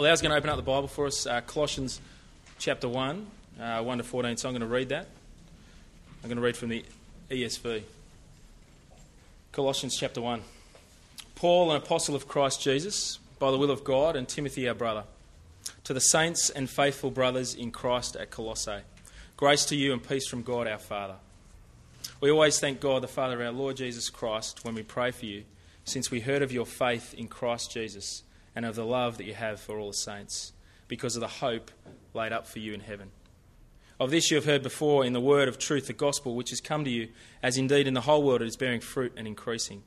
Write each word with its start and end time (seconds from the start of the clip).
Well, 0.00 0.08
I 0.08 0.12
was 0.12 0.22
going 0.22 0.30
to 0.30 0.38
open 0.38 0.48
up 0.48 0.56
the 0.56 0.62
Bible 0.62 0.88
for 0.88 1.04
us, 1.04 1.26
uh, 1.26 1.42
Colossians 1.42 2.00
chapter 2.58 2.88
1, 2.88 3.26
uh, 3.60 3.82
1 3.82 3.98
to 3.98 4.02
14. 4.02 4.34
So 4.38 4.48
I'm 4.48 4.54
going 4.54 4.66
to 4.66 4.66
read 4.66 4.88
that. 4.88 5.06
I'm 6.22 6.30
going 6.30 6.38
to 6.38 6.42
read 6.42 6.56
from 6.56 6.70
the 6.70 6.86
ESV. 7.30 7.82
Colossians 9.52 9.98
chapter 9.98 10.22
1. 10.22 10.40
Paul, 11.34 11.70
an 11.70 11.76
apostle 11.76 12.14
of 12.14 12.26
Christ 12.26 12.62
Jesus, 12.62 13.18
by 13.38 13.50
the 13.50 13.58
will 13.58 13.70
of 13.70 13.84
God, 13.84 14.16
and 14.16 14.26
Timothy, 14.26 14.66
our 14.68 14.74
brother, 14.74 15.04
to 15.84 15.92
the 15.92 16.00
saints 16.00 16.48
and 16.48 16.70
faithful 16.70 17.10
brothers 17.10 17.54
in 17.54 17.70
Christ 17.70 18.16
at 18.16 18.30
Colossae, 18.30 18.80
grace 19.36 19.66
to 19.66 19.76
you 19.76 19.92
and 19.92 20.02
peace 20.02 20.26
from 20.26 20.42
God 20.42 20.66
our 20.66 20.78
Father. 20.78 21.16
We 22.22 22.30
always 22.30 22.58
thank 22.58 22.80
God, 22.80 23.02
the 23.02 23.06
Father 23.06 23.34
of 23.34 23.46
our 23.46 23.52
Lord 23.52 23.76
Jesus 23.76 24.08
Christ, 24.08 24.64
when 24.64 24.74
we 24.74 24.82
pray 24.82 25.10
for 25.10 25.26
you, 25.26 25.44
since 25.84 26.10
we 26.10 26.20
heard 26.20 26.40
of 26.40 26.52
your 26.52 26.64
faith 26.64 27.12
in 27.12 27.28
Christ 27.28 27.70
Jesus 27.70 28.22
and 28.54 28.64
of 28.64 28.74
the 28.74 28.84
love 28.84 29.16
that 29.18 29.24
you 29.24 29.34
have 29.34 29.60
for 29.60 29.78
all 29.78 29.88
the 29.88 29.94
saints, 29.94 30.52
because 30.88 31.16
of 31.16 31.20
the 31.20 31.28
hope 31.28 31.70
laid 32.14 32.32
up 32.32 32.46
for 32.46 32.58
you 32.58 32.72
in 32.72 32.80
heaven. 32.80 33.10
Of 33.98 34.10
this 34.10 34.30
you 34.30 34.36
have 34.36 34.46
heard 34.46 34.62
before 34.62 35.04
in 35.04 35.12
the 35.12 35.20
word 35.20 35.46
of 35.48 35.58
truth, 35.58 35.86
the 35.86 35.92
gospel, 35.92 36.34
which 36.34 36.50
has 36.50 36.60
come 36.60 36.84
to 36.84 36.90
you, 36.90 37.08
as 37.42 37.58
indeed 37.58 37.86
in 37.86 37.94
the 37.94 38.00
whole 38.00 38.22
world 38.22 38.42
it 38.42 38.48
is 38.48 38.56
bearing 38.56 38.80
fruit 38.80 39.12
and 39.16 39.26
increasing, 39.26 39.82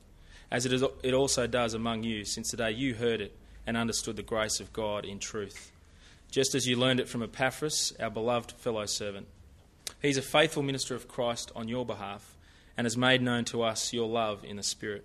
as 0.50 0.64
it, 0.64 0.72
is, 0.72 0.84
it 1.02 1.14
also 1.14 1.46
does 1.46 1.74
among 1.74 2.04
you, 2.04 2.24
since 2.24 2.50
the 2.50 2.56
day 2.56 2.70
you 2.70 2.94
heard 2.94 3.20
it 3.20 3.36
and 3.66 3.76
understood 3.76 4.16
the 4.16 4.22
grace 4.22 4.60
of 4.60 4.72
God 4.72 5.04
in 5.04 5.18
truth, 5.18 5.72
just 6.30 6.54
as 6.54 6.66
you 6.66 6.76
learned 6.76 7.00
it 7.00 7.08
from 7.08 7.22
Epaphras, 7.22 7.92
our 7.98 8.10
beloved 8.10 8.52
fellow 8.52 8.86
servant. 8.86 9.26
He 10.00 10.10
is 10.10 10.16
a 10.16 10.22
faithful 10.22 10.62
minister 10.62 10.94
of 10.94 11.08
Christ 11.08 11.50
on 11.56 11.68
your 11.68 11.84
behalf 11.84 12.36
and 12.76 12.84
has 12.84 12.96
made 12.96 13.22
known 13.22 13.44
to 13.46 13.62
us 13.62 13.92
your 13.92 14.08
love 14.08 14.44
in 14.44 14.56
the 14.56 14.62
Spirit. 14.62 15.04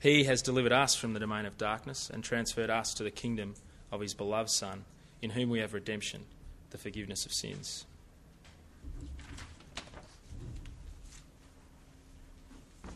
He 0.00 0.24
has 0.24 0.42
delivered 0.42 0.72
us 0.72 0.94
from 0.94 1.12
the 1.12 1.20
domain 1.20 1.44
of 1.44 1.58
darkness 1.58 2.08
and 2.12 2.22
transferred 2.22 2.70
us 2.70 2.94
to 2.94 3.02
the 3.02 3.10
kingdom 3.10 3.54
of 3.90 4.00
his 4.00 4.14
beloved 4.14 4.50
Son, 4.50 4.84
in 5.20 5.30
whom 5.30 5.50
we 5.50 5.58
have 5.58 5.74
redemption, 5.74 6.24
the 6.70 6.78
forgiveness 6.78 7.26
of 7.26 7.32
sins. 7.32 7.84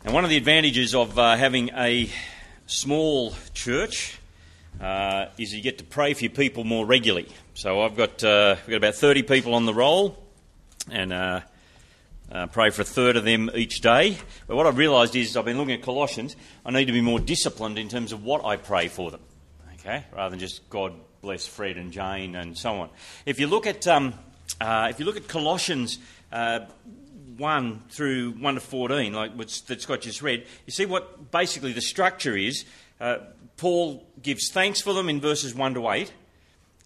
And 0.05 0.13
one 0.13 0.23
of 0.23 0.29
the 0.29 0.37
advantages 0.37 0.95
of 0.95 1.19
uh, 1.19 1.35
having 1.35 1.71
a 1.75 2.09
small 2.67 3.33
church 3.53 4.17
uh, 4.81 5.25
is 5.37 5.53
you 5.53 5.61
get 5.61 5.77
to 5.79 5.83
pray 5.83 6.13
for 6.13 6.23
your 6.23 6.31
people 6.31 6.63
more 6.63 6.85
regularly. 6.85 7.27
So 7.53 7.81
I've 7.81 7.95
got 7.95 8.23
uh, 8.23 8.55
we've 8.65 8.71
got 8.71 8.87
about 8.87 8.95
thirty 8.95 9.23
people 9.23 9.53
on 9.55 9.65
the 9.65 9.73
roll, 9.73 10.17
and 10.89 11.13
uh, 12.33 12.47
pray 12.47 12.71
for 12.71 12.81
a 12.81 12.85
third 12.85 13.15
of 13.15 13.23
them 13.23 13.51
each 13.53 13.81
day. 13.81 14.17
But 14.47 14.55
what 14.55 14.65
I've 14.65 14.77
realised 14.77 15.15
is 15.15 15.37
I've 15.37 15.45
been 15.45 15.57
looking 15.57 15.75
at 15.75 15.83
Colossians. 15.83 16.35
I 16.65 16.71
need 16.71 16.85
to 16.85 16.91
be 16.91 17.01
more 17.01 17.19
disciplined 17.19 17.77
in 17.77 17.87
terms 17.87 18.11
of 18.11 18.23
what 18.23 18.43
I 18.43 18.57
pray 18.57 18.87
for 18.87 19.11
them. 19.11 19.21
Okay, 19.75 20.03
rather 20.15 20.31
than 20.31 20.39
just 20.39 20.67
God 20.69 20.93
bless 21.21 21.45
Fred 21.45 21.77
and 21.77 21.91
Jane 21.91 22.35
and 22.35 22.57
so 22.57 22.73
on. 22.75 22.89
If 23.25 23.39
you 23.39 23.47
look 23.47 23.67
at 23.67 23.87
um, 23.87 24.13
uh, 24.59 24.87
if 24.89 24.99
you 24.99 25.05
look 25.05 25.17
at 25.17 25.27
Colossians. 25.27 25.99
Uh, 26.31 26.61
1 27.37 27.81
through 27.89 28.31
1 28.33 28.53
to 28.53 28.59
14, 28.59 29.11
like 29.11 29.33
which, 29.33 29.65
that 29.65 29.81
Scott 29.81 30.01
just 30.01 30.21
read, 30.21 30.45
you 30.67 30.71
see 30.71 30.85
what 30.85 31.31
basically 31.31 31.73
the 31.73 31.81
structure 31.81 32.37
is. 32.37 32.63
Uh, 32.99 33.17
Paul 33.57 34.07
gives 34.21 34.51
thanks 34.51 34.81
for 34.81 34.93
them 34.93 35.09
in 35.09 35.19
verses 35.19 35.55
1 35.55 35.73
to 35.73 35.89
8, 35.89 36.11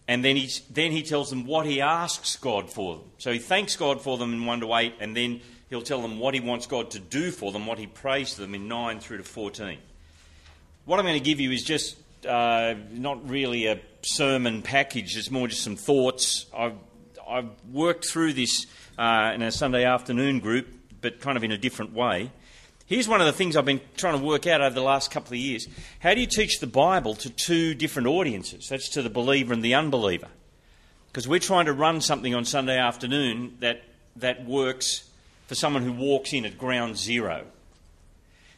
and 0.08 0.24
then, 0.24 0.36
he's, 0.36 0.60
then 0.70 0.90
he 0.90 1.02
tells 1.02 1.28
them 1.28 1.44
what 1.44 1.66
he 1.66 1.82
asks 1.82 2.36
God 2.36 2.70
for 2.70 2.96
them. 2.96 3.04
So 3.18 3.30
he 3.30 3.38
thanks 3.38 3.76
God 3.76 4.00
for 4.00 4.16
them 4.16 4.32
in 4.32 4.46
1 4.46 4.60
to 4.60 4.74
8, 4.74 4.94
and 5.00 5.14
then 5.14 5.42
he'll 5.68 5.82
tell 5.82 6.00
them 6.00 6.18
what 6.18 6.32
he 6.32 6.40
wants 6.40 6.66
God 6.66 6.90
to 6.92 6.98
do 6.98 7.30
for 7.30 7.52
them, 7.52 7.66
what 7.66 7.78
he 7.78 7.86
prays 7.86 8.34
to 8.34 8.40
them 8.40 8.54
in 8.54 8.66
9 8.68 9.00
through 9.00 9.18
to 9.18 9.22
14. 9.22 9.76
What 10.86 10.98
I'm 10.98 11.04
going 11.04 11.18
to 11.18 11.24
give 11.24 11.40
you 11.40 11.52
is 11.52 11.62
just 11.62 11.98
uh, 12.26 12.74
not 12.90 13.28
really 13.28 13.66
a 13.66 13.78
sermon 14.00 14.62
package, 14.62 15.14
it's 15.14 15.30
more 15.30 15.46
just 15.46 15.62
some 15.62 15.76
thoughts. 15.76 16.46
I've, 16.56 16.76
I've 17.28 17.50
worked 17.70 18.06
through 18.06 18.32
this 18.32 18.66
uh, 18.96 19.32
in 19.34 19.42
a 19.42 19.52
Sunday 19.52 19.84
afternoon 19.84 20.40
group, 20.40 20.68
but 21.02 21.20
kind 21.20 21.36
of 21.36 21.44
in 21.44 21.52
a 21.52 21.58
different 21.58 21.92
way. 21.92 22.32
Here's 22.88 23.06
one 23.06 23.20
of 23.20 23.26
the 23.26 23.34
things 23.34 23.54
I've 23.54 23.66
been 23.66 23.82
trying 23.98 24.18
to 24.18 24.24
work 24.24 24.46
out 24.46 24.62
over 24.62 24.74
the 24.74 24.80
last 24.80 25.10
couple 25.10 25.34
of 25.34 25.38
years. 25.38 25.68
How 26.00 26.14
do 26.14 26.20
you 26.22 26.26
teach 26.26 26.58
the 26.58 26.66
Bible 26.66 27.14
to 27.16 27.28
two 27.28 27.74
different 27.74 28.08
audiences? 28.08 28.70
That's 28.70 28.88
to 28.90 29.02
the 29.02 29.10
believer 29.10 29.52
and 29.52 29.62
the 29.62 29.74
unbeliever. 29.74 30.28
Because 31.08 31.28
we're 31.28 31.38
trying 31.38 31.66
to 31.66 31.74
run 31.74 32.00
something 32.00 32.34
on 32.34 32.46
Sunday 32.46 32.78
afternoon 32.78 33.58
that, 33.60 33.82
that 34.16 34.46
works 34.46 35.06
for 35.48 35.54
someone 35.54 35.82
who 35.82 35.92
walks 35.92 36.32
in 36.32 36.46
at 36.46 36.56
ground 36.56 36.96
zero. 36.96 37.44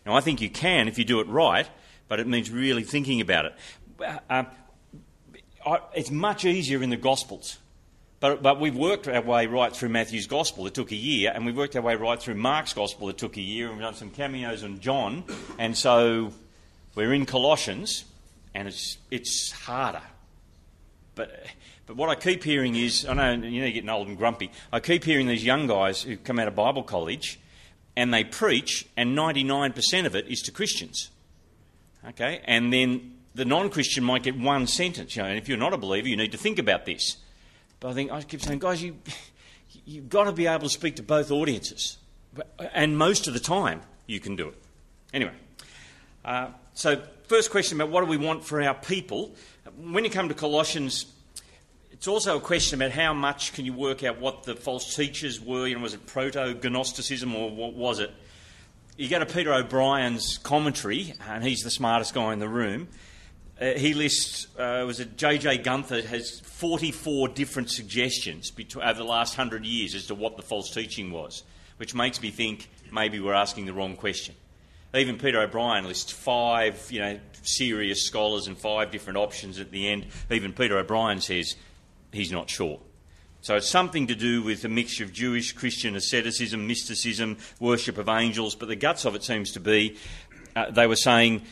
Now, 0.07 0.15
I 0.15 0.21
think 0.21 0.41
you 0.41 0.49
can 0.49 0.87
if 0.87 0.97
you 0.97 1.05
do 1.05 1.19
it 1.19 1.27
right, 1.27 1.69
but 2.07 2.21
it 2.21 2.29
means 2.29 2.53
really 2.53 2.85
thinking 2.85 3.21
about 3.21 3.47
it. 3.47 3.55
Uh, 4.31 4.45
it's 5.93 6.13
much 6.13 6.45
easier 6.45 6.85
in 6.85 6.91
the 6.91 6.97
Gospels 6.97 7.59
but, 8.21 8.43
but 8.43 8.61
we've 8.61 8.77
worked 8.77 9.09
our 9.09 9.23
way 9.23 9.47
right 9.47 9.75
through 9.75 9.89
Matthew's 9.89 10.27
Gospel. 10.27 10.67
It 10.67 10.75
took 10.75 10.93
a 10.93 10.97
year, 10.97 11.33
and 11.35 11.47
we've 11.47 11.57
worked 11.57 11.75
our 11.75 11.83
way 11.83 11.95
right 11.95 12.21
through 12.21 12.35
Mark's 12.35 12.75
Gospel. 12.75 13.09
It 13.09 13.19
took 13.19 13.37
a 13.37 13.41
year, 13.41 13.67
and 13.67 13.77
we've 13.77 13.85
done 13.85 13.95
some 13.95 14.11
cameos 14.11 14.63
on 14.63 14.81
John. 14.81 15.25
And 15.59 15.77
so 15.77 16.33
we're 16.95 17.15
in 17.15 17.27
Colossians, 17.27 18.05
and 18.55 18.69
it's, 18.69 18.99
it's 19.11 19.51
harder. 19.51 20.03
But, 21.15 21.45
but 21.87 21.97
what 21.97 22.09
I 22.09 22.15
keep 22.15 22.45
hearing 22.45 22.77
is 22.77 23.07
I 23.07 23.15
know, 23.15 23.47
you're 23.47 23.71
getting 23.71 23.89
old 23.89 24.09
and 24.09 24.17
grumpy. 24.17 24.51
I 24.73 24.81
keep 24.81 25.05
hearing 25.05 25.27
these 25.27 25.45
young 25.45 25.67
guys 25.67 26.03
who 26.03 26.17
come 26.17 26.39
out 26.39 26.49
of 26.49 26.55
Bible 26.55 26.83
college 26.83 27.41
and 27.97 28.15
they 28.15 28.25
preach, 28.25 28.87
and 28.97 29.17
99% 29.17 30.07
of 30.07 30.15
it 30.15 30.27
is 30.29 30.41
to 30.43 30.53
Christians. 30.53 31.11
Okay? 32.09 32.41
And 32.45 32.73
then 32.73 33.17
the 33.35 33.45
non 33.45 33.71
Christian 33.71 34.05
might 34.05 34.23
get 34.23 34.39
one 34.39 34.67
sentence. 34.67 35.17
You 35.17 35.23
know, 35.23 35.29
and 35.29 35.39
if 35.39 35.49
you're 35.49 35.59
not 35.59 35.75
a 35.75 35.77
believer, 35.77 36.09
you 36.09 36.17
need 36.17 36.33
to 36.33 36.39
think 36.39 36.59
about 36.59 36.87
this. 36.87 37.17
But 37.81 37.89
I 37.89 37.93
think 37.95 38.13
I 38.13 38.23
keep 38.23 38.43
saying, 38.43 38.59
guys, 38.59 38.83
you, 38.83 38.97
you've 39.87 40.09
got 40.09 40.25
to 40.25 40.33
be 40.33 40.47
able 40.47 40.65
to 40.65 40.69
speak 40.69 40.97
to 40.97 41.03
both 41.03 41.31
audiences. 41.31 41.97
And 42.75 42.97
most 42.97 43.27
of 43.27 43.35
the 43.35 43.41
time, 43.41 43.81
you 44.07 44.21
can 44.21 44.37
do 44.37 44.49
it. 44.49 44.55
Anyway, 45.13 45.33
uh, 46.25 46.49
so 46.75 47.03
first 47.25 47.51
question 47.51 47.81
about 47.81 47.91
what 47.91 48.03
do 48.03 48.07
we 48.07 48.17
want 48.17 48.45
for 48.45 48.63
our 48.63 48.75
people? 48.75 49.35
When 49.77 50.05
you 50.05 50.11
come 50.11 50.29
to 50.29 50.35
Colossians, 50.35 51.07
it's 51.91 52.07
also 52.07 52.37
a 52.37 52.41
question 52.41 52.81
about 52.81 52.93
how 52.93 53.13
much 53.13 53.53
can 53.53 53.65
you 53.65 53.73
work 53.73 54.05
out 54.05 54.21
what 54.21 54.45
the 54.45 54.55
false 54.55 54.95
teachers 54.95 55.41
were. 55.41 55.67
You 55.67 55.77
know, 55.77 55.83
was 55.83 55.95
it 55.95 56.07
proto 56.07 56.55
Gnosticism 56.55 57.35
or 57.35 57.51
what 57.51 57.75
was 57.75 57.99
it? 57.99 58.11
You 58.97 59.09
go 59.09 59.19
to 59.19 59.27
Peter 59.27 59.53
O'Brien's 59.55 60.39
commentary, 60.39 61.15
and 61.27 61.43
he's 61.43 61.61
the 61.61 61.71
smartest 61.71 62.13
guy 62.13 62.35
in 62.35 62.39
the 62.39 62.49
room. 62.49 62.89
Uh, 63.61 63.75
he 63.75 63.93
lists, 63.93 64.47
uh, 64.59 64.83
was 64.87 65.01
it 65.01 65.19
J.J. 65.19 65.59
Gunther 65.59 66.01
has 66.03 66.41
44 66.41 67.29
different 67.29 67.71
suggestions 67.71 68.51
between, 68.51 68.85
over 68.85 68.99
the 68.99 69.05
last 69.05 69.35
hundred 69.35 69.67
years 69.67 69.95
as 69.95 70.07
to 70.07 70.15
what 70.15 70.37
the 70.37 70.43
false 70.43 70.73
teaching 70.73 71.11
was, 71.11 71.43
which 71.77 71.95
makes 71.95 72.23
me 72.23 72.31
think 72.31 72.71
maybe 72.91 73.21
we're 73.21 73.35
asking 73.35 73.67
the 73.67 73.75
wrong 73.75 73.97
question. 73.97 74.35
Even 74.95 75.19
Peter 75.19 75.41
O'Brien 75.43 75.85
lists 75.85 76.11
five, 76.11 76.91
you 76.91 77.01
know, 77.01 77.21
serious 77.43 78.03
scholars 78.03 78.47
and 78.47 78.57
five 78.57 78.91
different 78.91 79.19
options 79.19 79.61
at 79.61 79.71
the 79.71 79.89
end. 79.89 80.07
Even 80.31 80.55
Peter 80.55 80.79
O'Brien 80.79 81.21
says 81.21 81.55
he's 82.13 82.33
not 82.33 82.49
sure. 82.49 82.81
So 83.43 83.57
it's 83.57 83.69
something 83.69 84.07
to 84.09 84.15
do 84.15 84.43
with 84.43 84.65
a 84.65 84.69
mixture 84.69 85.05
of 85.05 85.13
Jewish, 85.13 85.53
Christian 85.53 85.97
asceticism, 85.97 86.67
mysticism, 86.67 87.37
worship 87.59 87.99
of 87.99 88.09
angels, 88.09 88.55
but 88.55 88.69
the 88.69 88.77
guts 88.77 89.05
of 89.05 89.15
it 89.15 89.23
seems 89.23 89.53
to 89.53 89.61
be 89.61 89.97
uh, 90.57 90.71
they 90.71 90.87
were 90.87 90.97
saying 90.97 91.43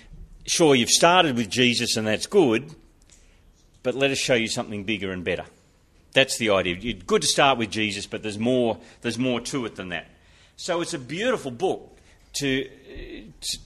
sure, 0.48 0.74
you've 0.74 0.90
started 0.90 1.36
with 1.36 1.50
Jesus 1.50 1.96
and 1.96 2.06
that's 2.06 2.26
good, 2.26 2.74
but 3.82 3.94
let 3.94 4.10
us 4.10 4.18
show 4.18 4.34
you 4.34 4.48
something 4.48 4.84
bigger 4.84 5.10
and 5.10 5.24
better. 5.24 5.44
That's 6.12 6.38
the 6.38 6.50
idea. 6.50 6.76
It's 6.80 7.02
good 7.04 7.22
to 7.22 7.28
start 7.28 7.58
with 7.58 7.70
Jesus, 7.70 8.06
but 8.06 8.22
there's 8.22 8.38
more, 8.38 8.78
there's 9.02 9.18
more 9.18 9.40
to 9.42 9.66
it 9.66 9.76
than 9.76 9.90
that. 9.90 10.06
So 10.56 10.80
it's 10.80 10.94
a 10.94 10.98
beautiful 10.98 11.50
book 11.50 11.98
to, 12.34 12.68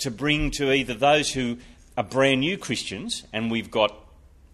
to 0.01 0.11
bring 0.11 0.51
to 0.53 0.73
either 0.73 0.95
those 0.95 1.31
who 1.33 1.59
are 1.97 2.05
brand 2.05 2.41
new 2.41 2.59
Christians, 2.59 3.23
and 3.33 3.51
we've 3.51 3.71
got, 3.71 3.95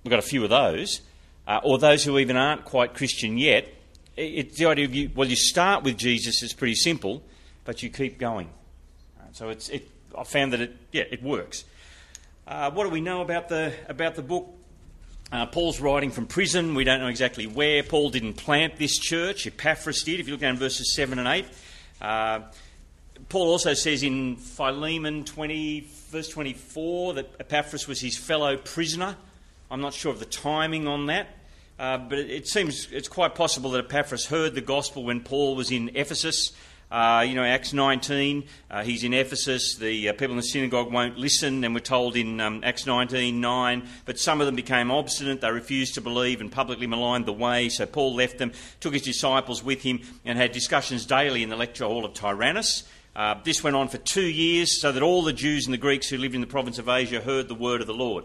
we've 0.04 0.10
got 0.10 0.18
a 0.18 0.22
few 0.22 0.44
of 0.44 0.50
those, 0.50 1.00
uh, 1.46 1.60
or 1.64 1.78
those 1.78 2.04
who 2.04 2.18
even 2.18 2.36
aren't 2.36 2.64
quite 2.64 2.94
Christian 2.94 3.38
yet. 3.38 3.68
It's 4.16 4.58
the 4.58 4.66
idea 4.66 4.84
of 4.84 4.94
you, 4.94 5.10
well, 5.14 5.28
you 5.28 5.36
start 5.36 5.82
with 5.82 5.96
Jesus, 5.96 6.42
it's 6.42 6.52
pretty 6.52 6.74
simple, 6.74 7.22
but 7.64 7.82
you 7.82 7.90
keep 7.90 8.18
going. 8.18 8.50
So 9.32 9.50
it's, 9.50 9.68
it, 9.68 9.88
I 10.16 10.24
found 10.24 10.52
that 10.52 10.60
it, 10.60 10.76
yeah, 10.90 11.04
it 11.10 11.22
works. 11.22 11.64
Uh, 12.48 12.70
what 12.70 12.84
do 12.84 12.88
we 12.88 13.02
know 13.02 13.20
about 13.20 13.50
the, 13.50 13.74
about 13.90 14.14
the 14.14 14.22
book? 14.22 14.48
Uh, 15.30 15.44
Paul's 15.44 15.80
writing 15.80 16.10
from 16.10 16.24
prison. 16.24 16.74
We 16.74 16.82
don't 16.82 16.98
know 16.98 17.08
exactly 17.08 17.46
where. 17.46 17.82
Paul 17.82 18.08
didn't 18.08 18.38
plant 18.38 18.78
this 18.78 18.96
church. 18.96 19.46
Epaphras 19.46 20.02
did. 20.02 20.18
If 20.18 20.28
you 20.28 20.32
look 20.32 20.40
down 20.40 20.56
verses 20.56 20.94
7 20.94 21.18
and 21.18 21.28
8. 21.28 21.44
Uh, 22.00 22.40
Paul 23.28 23.50
also 23.50 23.74
says 23.74 24.02
in 24.02 24.36
Philemon 24.36 25.24
20, 25.24 25.88
verse 26.08 26.30
24, 26.30 27.14
that 27.14 27.30
Epaphras 27.38 27.86
was 27.86 28.00
his 28.00 28.16
fellow 28.16 28.56
prisoner. 28.56 29.14
I'm 29.70 29.82
not 29.82 29.92
sure 29.92 30.10
of 30.10 30.18
the 30.18 30.24
timing 30.24 30.88
on 30.88 31.04
that. 31.08 31.28
Uh, 31.78 31.98
but 31.98 32.18
it, 32.18 32.30
it, 32.30 32.48
seems 32.48 32.88
it's 32.90 33.08
quite 33.08 33.34
possible 33.34 33.72
that 33.72 33.84
Epaphras 33.84 34.24
heard 34.24 34.54
the 34.54 34.62
gospel 34.62 35.04
when 35.04 35.20
Paul 35.20 35.54
was 35.54 35.70
in 35.70 35.90
Ephesus. 35.94 36.52
Uh, 36.90 37.22
you 37.28 37.34
know, 37.34 37.44
Acts 37.44 37.74
19, 37.74 38.44
uh, 38.70 38.82
he's 38.82 39.04
in 39.04 39.12
Ephesus. 39.12 39.74
The 39.76 40.08
uh, 40.08 40.12
people 40.14 40.30
in 40.30 40.36
the 40.36 40.42
synagogue 40.42 40.90
won't 40.90 41.18
listen, 41.18 41.62
and 41.62 41.74
we're 41.74 41.80
told 41.80 42.16
in 42.16 42.40
um, 42.40 42.62
Acts 42.64 42.86
19 42.86 43.42
9. 43.42 43.88
But 44.06 44.18
some 44.18 44.40
of 44.40 44.46
them 44.46 44.56
became 44.56 44.90
obstinate. 44.90 45.42
They 45.42 45.52
refused 45.52 45.94
to 45.94 46.00
believe 46.00 46.40
and 46.40 46.50
publicly 46.50 46.86
maligned 46.86 47.26
the 47.26 47.32
way. 47.34 47.68
So 47.68 47.84
Paul 47.84 48.14
left 48.14 48.38
them, 48.38 48.52
took 48.80 48.94
his 48.94 49.02
disciples 49.02 49.62
with 49.62 49.82
him, 49.82 50.00
and 50.24 50.38
had 50.38 50.52
discussions 50.52 51.04
daily 51.04 51.42
in 51.42 51.50
the 51.50 51.56
lecture 51.56 51.84
hall 51.84 52.06
of 52.06 52.14
Tyrannus. 52.14 52.84
Uh, 53.14 53.34
this 53.44 53.62
went 53.62 53.76
on 53.76 53.88
for 53.88 53.98
two 53.98 54.26
years, 54.26 54.80
so 54.80 54.90
that 54.90 55.02
all 55.02 55.22
the 55.22 55.32
Jews 55.34 55.66
and 55.66 55.74
the 55.74 55.78
Greeks 55.78 56.08
who 56.08 56.16
lived 56.16 56.34
in 56.34 56.40
the 56.40 56.46
province 56.46 56.78
of 56.78 56.88
Asia 56.88 57.20
heard 57.20 57.48
the 57.48 57.54
word 57.54 57.82
of 57.82 57.86
the 57.86 57.92
Lord. 57.92 58.24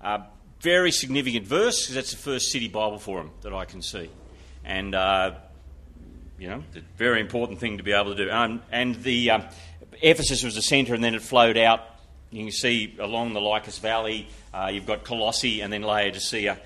Uh, 0.00 0.18
very 0.60 0.90
significant 0.90 1.46
verse 1.46 1.82
because 1.82 1.94
that's 1.94 2.10
the 2.10 2.16
first 2.16 2.50
city 2.50 2.66
Bible 2.66 2.98
forum 2.98 3.30
that 3.42 3.54
I 3.54 3.66
can 3.66 3.82
see. 3.82 4.10
And, 4.64 4.96
you 6.40 6.48
know, 6.48 6.64
a 6.74 6.80
very 6.96 7.20
important 7.20 7.60
thing 7.60 7.76
to 7.76 7.84
be 7.84 7.92
able 7.92 8.16
to 8.16 8.24
do. 8.24 8.30
Um, 8.30 8.62
and 8.72 8.94
the 9.02 9.30
um, 9.30 9.44
Ephesus 10.00 10.42
was 10.42 10.54
the 10.54 10.62
centre, 10.62 10.94
and 10.94 11.04
then 11.04 11.14
it 11.14 11.20
flowed 11.20 11.58
out. 11.58 11.82
You 12.30 12.44
can 12.44 12.52
see 12.52 12.96
along 12.98 13.34
the 13.34 13.40
Lycus 13.40 13.78
Valley, 13.78 14.26
uh, 14.54 14.70
you've 14.72 14.86
got 14.86 15.04
Colossae 15.04 15.60
and 15.60 15.70
then 15.70 15.82
Laodicea, 15.82 16.58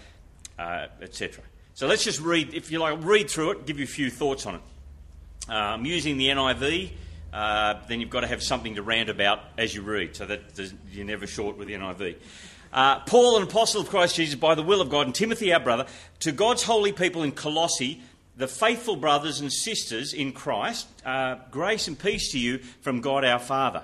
uh, 0.59 0.87
etc. 1.03 1.43
So 1.75 1.89
let's 1.89 2.05
just 2.05 2.21
read, 2.21 2.55
if 2.55 2.71
you 2.71 2.79
like, 2.79 3.03
read 3.03 3.29
through 3.29 3.51
it, 3.51 3.67
give 3.67 3.79
you 3.79 3.85
a 3.85 3.89
few 3.89 4.11
thoughts 4.11 4.47
on 4.47 4.57
it. 4.57 4.61
Uh, 5.49 5.55
I'm 5.55 5.85
using 5.85 6.19
the 6.19 6.29
NIV. 6.29 6.91
Uh, 7.33 7.81
then 7.89 8.01
you've 8.01 8.11
got 8.11 8.21
to 8.21 8.29
have 8.29 8.45
something 8.45 8.77
to 8.77 8.83
rant 8.83 9.09
about 9.09 9.41
as 9.59 9.75
you 9.75 9.83
read, 9.83 10.15
so 10.15 10.25
that 10.25 10.43
you're 10.93 11.05
never 11.05 11.27
short 11.27 11.57
with 11.57 11.67
the 11.67 11.75
NIV. 11.75 12.15
Uh, 12.73 13.01
Paul, 13.01 13.39
an 13.39 13.43
apostle 13.43 13.81
of 13.81 13.89
Christ 13.89 14.15
Jesus, 14.15 14.37
by 14.37 14.55
the 14.55 14.63
will 14.63 14.81
of 14.81 14.89
God, 14.89 15.07
and 15.07 15.15
Timothy, 15.15 15.53
our 15.53 15.59
brother, 15.59 15.87
to 16.21 16.31
God's 16.31 16.63
holy 16.63 16.93
people 16.93 17.25
in 17.25 17.33
Colossae, 17.33 18.01
the 18.37 18.49
faithful 18.49 18.97
brothers 18.97 19.41
and 19.41 19.53
sisters 19.53 20.13
in 20.13 20.33
Christ, 20.33 20.89
uh, 21.05 21.37
grace 21.51 21.89
and 21.89 21.99
peace 21.99 22.33
to 22.33 22.39
you 22.39 22.59
from 22.81 23.01
God 23.01 23.25
our 23.25 23.39
Father. 23.39 23.83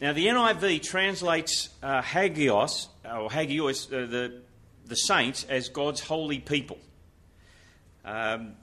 Now, 0.00 0.12
the 0.12 0.26
NIV 0.26 0.82
translates 0.82 1.68
uh, 1.82 2.00
hagios, 2.02 2.88
or 3.04 3.28
hagios, 3.30 3.86
uh, 3.86 4.06
the, 4.06 4.40
the 4.86 4.96
saints, 4.96 5.44
as 5.48 5.68
God's 5.68 6.00
holy 6.00 6.38
people. 6.38 6.78
Um, 8.04 8.54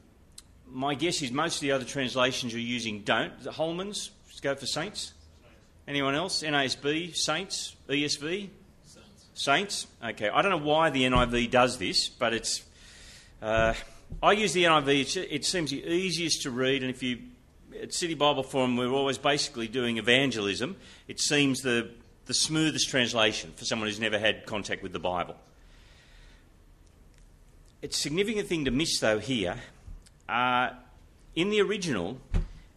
my 0.70 0.96
guess 0.96 1.22
is 1.22 1.32
most 1.32 1.58
of 1.58 1.62
the 1.62 1.72
other 1.72 1.86
translations 1.86 2.52
you're 2.52 2.62
using 2.62 3.02
don't. 3.02 3.40
The 3.42 3.52
Holman's 3.52 4.12
go 4.42 4.56
for 4.56 4.66
saints. 4.66 5.14
Anyone 5.88 6.16
else? 6.16 6.44
NASB, 6.44 7.16
Saints, 7.16 7.76
ESV? 7.88 8.50
Saints. 8.84 9.26
Saints? 9.34 9.88
Okay. 10.04 10.30
I 10.30 10.42
don't 10.42 10.52
know 10.52 10.68
why 10.68 10.90
the 10.90 11.04
NIV 11.04 11.50
does 11.50 11.78
this, 11.78 12.10
but 12.10 12.34
it's. 12.34 12.64
Uh, 13.42 13.74
I 14.22 14.32
use 14.32 14.54
the 14.54 14.64
NIV, 14.64 15.28
it 15.30 15.46
seems 15.46 15.70
the 15.72 15.86
easiest 15.86 16.42
to 16.44 16.52
read, 16.52 16.82
and 16.82 16.90
if 16.90 17.04
you. 17.04 17.20
At 17.80 17.94
City 17.94 18.16
Bible 18.16 18.42
Forum, 18.42 18.76
we're 18.76 18.90
always 18.90 19.20
basically 19.20 19.68
doing 19.68 19.98
evangelism. 19.98 20.78
It 21.08 21.20
seems 21.20 21.62
the, 21.62 21.92
the 22.26 22.34
smoothest 22.34 22.90
translation 22.90 23.54
for 23.56 23.66
someone 23.66 23.88
who's 23.88 24.00
never 24.00 24.18
had 24.18 24.48
contact 24.48 24.82
with 24.82 24.94
the 24.94 25.00
Bible. 25.00 25.36
It's 27.84 27.96
a 27.98 28.02
significant 28.02 28.48
thing 28.48 28.66
to 28.66 28.72
miss, 28.72 29.00
though, 29.00 29.20
here. 29.20 29.58
Uh, 30.28 30.70
in 31.36 31.52
the 31.52 31.62
original, 31.62 32.20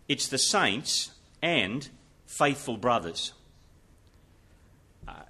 it's 0.06 0.28
the 0.28 0.36
saints 0.36 1.12
and 1.40 1.88
faithful 2.26 2.76
brothers. 2.76 3.32
Uh, 5.08 5.22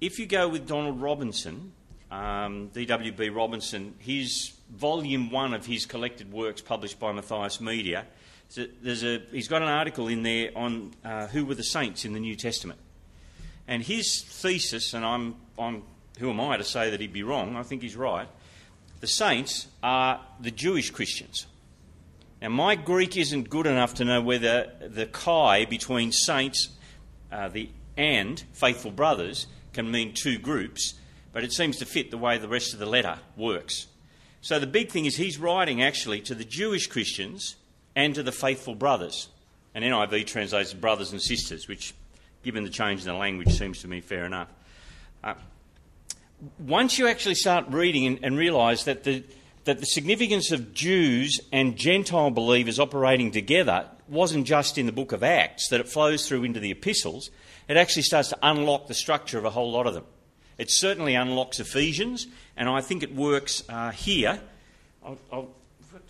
if 0.00 0.18
you 0.18 0.24
go 0.24 0.48
with 0.48 0.66
Donald 0.66 1.02
Robinson, 1.02 1.72
um, 2.10 2.68
D.W.B. 2.68 3.28
Robinson, 3.28 3.94
his 3.98 4.52
volume 4.70 5.30
one 5.30 5.54
of 5.54 5.66
his 5.66 5.86
collected 5.86 6.32
works 6.32 6.60
published 6.60 6.98
by 6.98 7.12
Matthias 7.12 7.60
Media, 7.60 8.06
there's 8.82 9.04
a, 9.04 9.22
he's 9.30 9.48
got 9.48 9.62
an 9.62 9.68
article 9.68 10.08
in 10.08 10.22
there 10.22 10.50
on 10.56 10.92
uh, 11.04 11.26
who 11.28 11.44
were 11.44 11.54
the 11.54 11.62
saints 11.62 12.04
in 12.04 12.12
the 12.12 12.20
New 12.20 12.34
Testament. 12.34 12.80
And 13.68 13.82
his 13.82 14.22
thesis, 14.22 14.94
and 14.94 15.04
I'm, 15.04 15.36
I'm, 15.58 15.84
who 16.18 16.30
am 16.30 16.40
I 16.40 16.56
to 16.56 16.64
say 16.64 16.90
that 16.90 17.00
he'd 17.00 17.12
be 17.12 17.22
wrong? 17.22 17.56
I 17.56 17.62
think 17.62 17.82
he's 17.82 17.96
right. 17.96 18.28
The 19.00 19.06
saints 19.06 19.68
are 19.82 20.20
the 20.40 20.50
Jewish 20.50 20.90
Christians. 20.90 21.46
Now, 22.42 22.48
my 22.48 22.74
Greek 22.74 23.16
isn't 23.16 23.50
good 23.50 23.66
enough 23.66 23.94
to 23.94 24.04
know 24.04 24.20
whether 24.20 24.72
the 24.80 25.06
kai 25.06 25.66
between 25.66 26.10
saints 26.10 26.70
uh, 27.30 27.48
the, 27.48 27.70
and 27.96 28.42
faithful 28.52 28.90
brothers 28.90 29.46
can 29.72 29.90
mean 29.90 30.14
two 30.14 30.38
groups, 30.38 30.94
but 31.32 31.44
it 31.44 31.52
seems 31.52 31.76
to 31.78 31.86
fit 31.86 32.10
the 32.10 32.18
way 32.18 32.38
the 32.38 32.48
rest 32.48 32.72
of 32.72 32.78
the 32.78 32.86
letter 32.86 33.18
works. 33.36 33.86
So 34.40 34.58
the 34.58 34.66
big 34.66 34.90
thing 34.90 35.04
is 35.04 35.16
he's 35.16 35.38
writing 35.38 35.82
actually 35.82 36.20
to 36.22 36.34
the 36.34 36.44
Jewish 36.44 36.86
Christians 36.86 37.56
and 37.94 38.14
to 38.14 38.22
the 38.22 38.32
faithful 38.32 38.74
brothers. 38.74 39.28
And 39.74 39.84
NIV 39.84 40.26
translates 40.26 40.72
brothers 40.72 41.12
and 41.12 41.20
sisters, 41.20 41.68
which, 41.68 41.94
given 42.42 42.64
the 42.64 42.70
change 42.70 43.00
in 43.00 43.06
the 43.06 43.14
language, 43.14 43.52
seems 43.56 43.80
to 43.82 43.88
me 43.88 44.00
fair 44.00 44.24
enough. 44.24 44.48
Uh, 45.22 45.34
once 46.58 46.98
you 46.98 47.06
actually 47.06 47.34
start 47.34 47.66
reading 47.68 48.06
and, 48.06 48.18
and 48.22 48.36
realise 48.36 48.84
that 48.84 49.04
the, 49.04 49.22
that 49.64 49.78
the 49.78 49.86
significance 49.86 50.50
of 50.50 50.72
Jews 50.72 51.40
and 51.52 51.76
Gentile 51.76 52.30
believers 52.30 52.80
operating 52.80 53.30
together 53.30 53.86
wasn't 54.08 54.46
just 54.46 54.78
in 54.78 54.86
the 54.86 54.92
book 54.92 55.12
of 55.12 55.22
Acts, 55.22 55.68
that 55.68 55.80
it 55.80 55.88
flows 55.88 56.26
through 56.26 56.44
into 56.44 56.58
the 56.58 56.70
epistles. 56.70 57.30
It 57.68 57.76
actually 57.76 58.02
starts 58.02 58.30
to 58.30 58.38
unlock 58.42 58.88
the 58.88 58.94
structure 58.94 59.38
of 59.38 59.44
a 59.44 59.50
whole 59.50 59.70
lot 59.70 59.86
of 59.86 59.94
them. 59.94 60.04
It 60.60 60.70
certainly 60.70 61.14
unlocks 61.14 61.58
Ephesians, 61.58 62.26
and 62.54 62.68
I 62.68 62.82
think 62.82 63.02
it 63.02 63.14
works 63.14 63.64
uh, 63.70 63.92
here. 63.92 64.38
I'll, 65.02 65.16
I'll, 65.32 65.48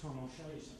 time, 0.03 0.11
I'll 0.21 0.29
show 0.37 0.43
you 0.53 0.61
something. 0.61 0.77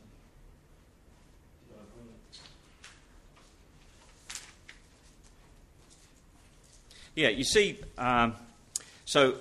Yeah, 7.15 7.29
you 7.29 7.45
see, 7.45 7.79
um, 7.97 8.35
so 9.05 9.37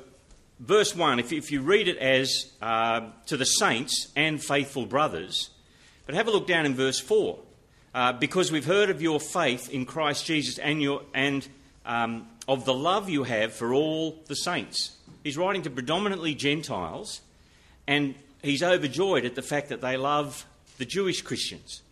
verse 0.59 0.95
1, 0.95 1.17
if, 1.17 1.33
if 1.33 1.51
you 1.51 1.61
read 1.61 1.87
it 1.87 1.97
as 1.97 2.51
uh, 2.61 3.07
to 3.25 3.35
the 3.35 3.45
saints 3.45 4.09
and 4.15 4.39
faithful 4.39 4.85
brothers, 4.85 5.49
but 6.05 6.13
have 6.13 6.27
a 6.27 6.31
look 6.31 6.45
down 6.45 6.67
in 6.67 6.75
verse 6.75 6.99
4. 6.99 7.39
Uh, 7.95 8.13
because 8.13 8.51
we've 8.51 8.65
heard 8.65 8.91
of 8.91 9.01
your 9.01 9.19
faith 9.19 9.71
in 9.71 9.87
Christ 9.87 10.27
Jesus 10.27 10.59
and, 10.59 10.79
your, 10.79 11.01
and 11.15 11.47
um, 11.83 12.27
of 12.49 12.65
the 12.65 12.73
love 12.73 13.07
you 13.07 13.25
have 13.25 13.53
for 13.53 13.75
all 13.75 14.17
the 14.25 14.35
saints. 14.35 14.97
He's 15.23 15.37
writing 15.37 15.61
to 15.61 15.69
predominantly 15.69 16.33
Gentiles, 16.33 17.21
and 17.85 18.15
he's 18.41 18.63
overjoyed 18.63 19.23
at 19.23 19.35
the 19.35 19.43
fact 19.43 19.69
that 19.69 19.81
they 19.81 19.97
love 19.97 20.47
the 20.79 20.85
Jewish 20.85 21.21
Christians. 21.21 21.83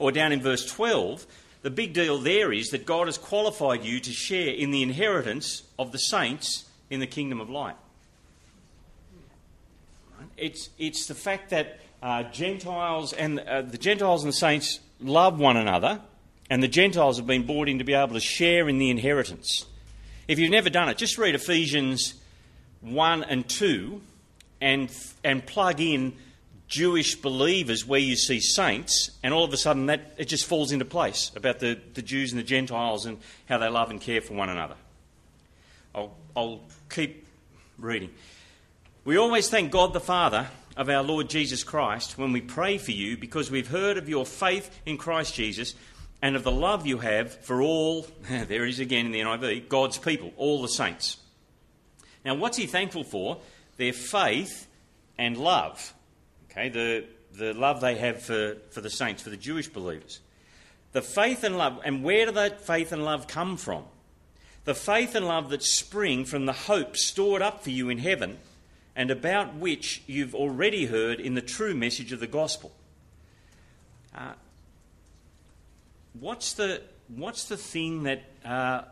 Or 0.00 0.10
down 0.10 0.32
in 0.32 0.42
verse 0.42 0.66
12, 0.66 1.24
the 1.62 1.70
big 1.70 1.92
deal 1.92 2.18
there 2.18 2.52
is 2.52 2.70
that 2.70 2.86
God 2.86 3.06
has 3.06 3.16
qualified 3.16 3.84
you 3.84 4.00
to 4.00 4.10
share 4.10 4.52
in 4.52 4.72
the 4.72 4.82
inheritance 4.82 5.62
of 5.78 5.92
the 5.92 5.98
saints 5.98 6.68
in 6.90 6.98
the 6.98 7.06
kingdom 7.06 7.40
of 7.40 7.48
light. 7.48 7.76
It's, 10.36 10.70
it's 10.76 11.06
the 11.06 11.14
fact 11.14 11.50
that 11.50 11.78
uh, 12.02 12.24
Gentiles 12.24 13.12
and 13.12 13.38
uh, 13.38 13.62
the 13.62 13.78
Gentiles 13.78 14.24
and 14.24 14.32
the 14.32 14.36
saints 14.36 14.80
love 14.98 15.38
one 15.38 15.56
another, 15.56 16.00
and 16.50 16.60
the 16.60 16.68
Gentiles 16.68 17.18
have 17.18 17.28
been 17.28 17.46
brought 17.46 17.68
in 17.68 17.78
to 17.78 17.84
be 17.84 17.94
able 17.94 18.14
to 18.14 18.20
share 18.20 18.68
in 18.68 18.78
the 18.78 18.90
inheritance. 18.90 19.66
If 20.26 20.38
you've 20.38 20.50
never 20.50 20.70
done 20.70 20.88
it, 20.88 20.96
just 20.96 21.18
read 21.18 21.34
Ephesians 21.34 22.14
1 22.80 23.24
and 23.24 23.48
2 23.48 24.00
and, 24.60 24.90
and 25.22 25.44
plug 25.44 25.80
in 25.80 26.14
Jewish 26.66 27.14
believers 27.16 27.86
where 27.86 28.00
you 28.00 28.16
see 28.16 28.40
saints, 28.40 29.10
and 29.22 29.34
all 29.34 29.44
of 29.44 29.52
a 29.52 29.56
sudden 29.56 29.86
that 29.86 30.14
it 30.16 30.24
just 30.24 30.46
falls 30.46 30.72
into 30.72 30.84
place 30.84 31.30
about 31.36 31.58
the, 31.58 31.78
the 31.92 32.02
Jews 32.02 32.32
and 32.32 32.38
the 32.38 32.44
Gentiles 32.44 33.06
and 33.06 33.18
how 33.48 33.58
they 33.58 33.68
love 33.68 33.90
and 33.90 34.00
care 34.00 34.20
for 34.20 34.34
one 34.34 34.48
another. 34.48 34.76
I'll, 35.94 36.14
I'll 36.34 36.60
keep 36.88 37.26
reading. 37.78 38.10
We 39.04 39.18
always 39.18 39.48
thank 39.50 39.70
God 39.70 39.92
the 39.92 40.00
Father 40.00 40.48
of 40.76 40.88
our 40.88 41.02
Lord 41.02 41.28
Jesus 41.28 41.62
Christ 41.62 42.16
when 42.18 42.32
we 42.32 42.40
pray 42.40 42.78
for 42.78 42.90
you 42.90 43.16
because 43.16 43.50
we've 43.50 43.68
heard 43.68 43.98
of 43.98 44.08
your 44.08 44.24
faith 44.24 44.76
in 44.86 44.96
Christ 44.96 45.34
Jesus 45.34 45.74
and 46.24 46.36
of 46.36 46.42
the 46.42 46.50
love 46.50 46.86
you 46.86 46.96
have 46.98 47.34
for 47.44 47.60
all, 47.60 48.06
there 48.28 48.64
it 48.64 48.70
is 48.70 48.80
again 48.80 49.04
in 49.04 49.12
the 49.12 49.20
NIV, 49.20 49.68
God's 49.68 49.98
people, 49.98 50.32
all 50.38 50.62
the 50.62 50.68
saints. 50.68 51.18
Now, 52.24 52.34
what's 52.34 52.56
he 52.56 52.64
thankful 52.64 53.04
for? 53.04 53.42
Their 53.76 53.92
faith 53.92 54.66
and 55.18 55.36
love. 55.36 55.92
Okay, 56.50 56.70
the, 56.70 57.04
the 57.36 57.52
love 57.52 57.82
they 57.82 57.96
have 57.96 58.22
for, 58.22 58.56
for 58.70 58.80
the 58.80 58.88
saints, 58.88 59.20
for 59.20 59.28
the 59.28 59.36
Jewish 59.36 59.68
believers. 59.68 60.20
The 60.92 61.02
faith 61.02 61.44
and 61.44 61.58
love, 61.58 61.80
and 61.84 62.02
where 62.02 62.24
do 62.24 62.32
that 62.32 62.62
faith 62.62 62.92
and 62.92 63.04
love 63.04 63.26
come 63.26 63.58
from? 63.58 63.84
the 64.64 64.74
faith 64.74 65.14
and 65.14 65.28
love 65.28 65.50
that 65.50 65.62
spring 65.62 66.24
from 66.24 66.46
the 66.46 66.52
hope 66.54 66.96
stored 66.96 67.42
up 67.42 67.62
for 67.62 67.68
you 67.68 67.90
in 67.90 67.98
heaven 67.98 68.38
and 68.96 69.10
about 69.10 69.54
which 69.56 70.02
you've 70.06 70.34
already 70.34 70.86
heard 70.86 71.20
in 71.20 71.34
the 71.34 71.42
true 71.42 71.74
message 71.74 72.12
of 72.12 72.20
the 72.20 72.26
gospel. 72.26 72.72
Uh, 74.14 74.32
what's, 76.18 76.54
the, 76.54 76.82
what's 77.08 77.44
the 77.44 77.56
thing 77.56 78.04
that, 78.04 78.22
uh, 78.44 78.82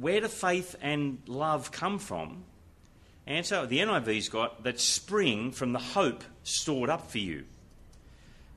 where 0.00 0.20
do 0.20 0.28
faith 0.28 0.76
and 0.80 1.18
love 1.26 1.70
come 1.70 1.98
from? 1.98 2.44
Answer 3.26 3.66
the 3.66 3.80
NIV's 3.80 4.28
got 4.28 4.64
that 4.64 4.80
spring 4.80 5.52
from 5.52 5.72
the 5.72 5.78
hope 5.78 6.24
stored 6.44 6.88
up 6.88 7.10
for 7.10 7.18
you. 7.18 7.44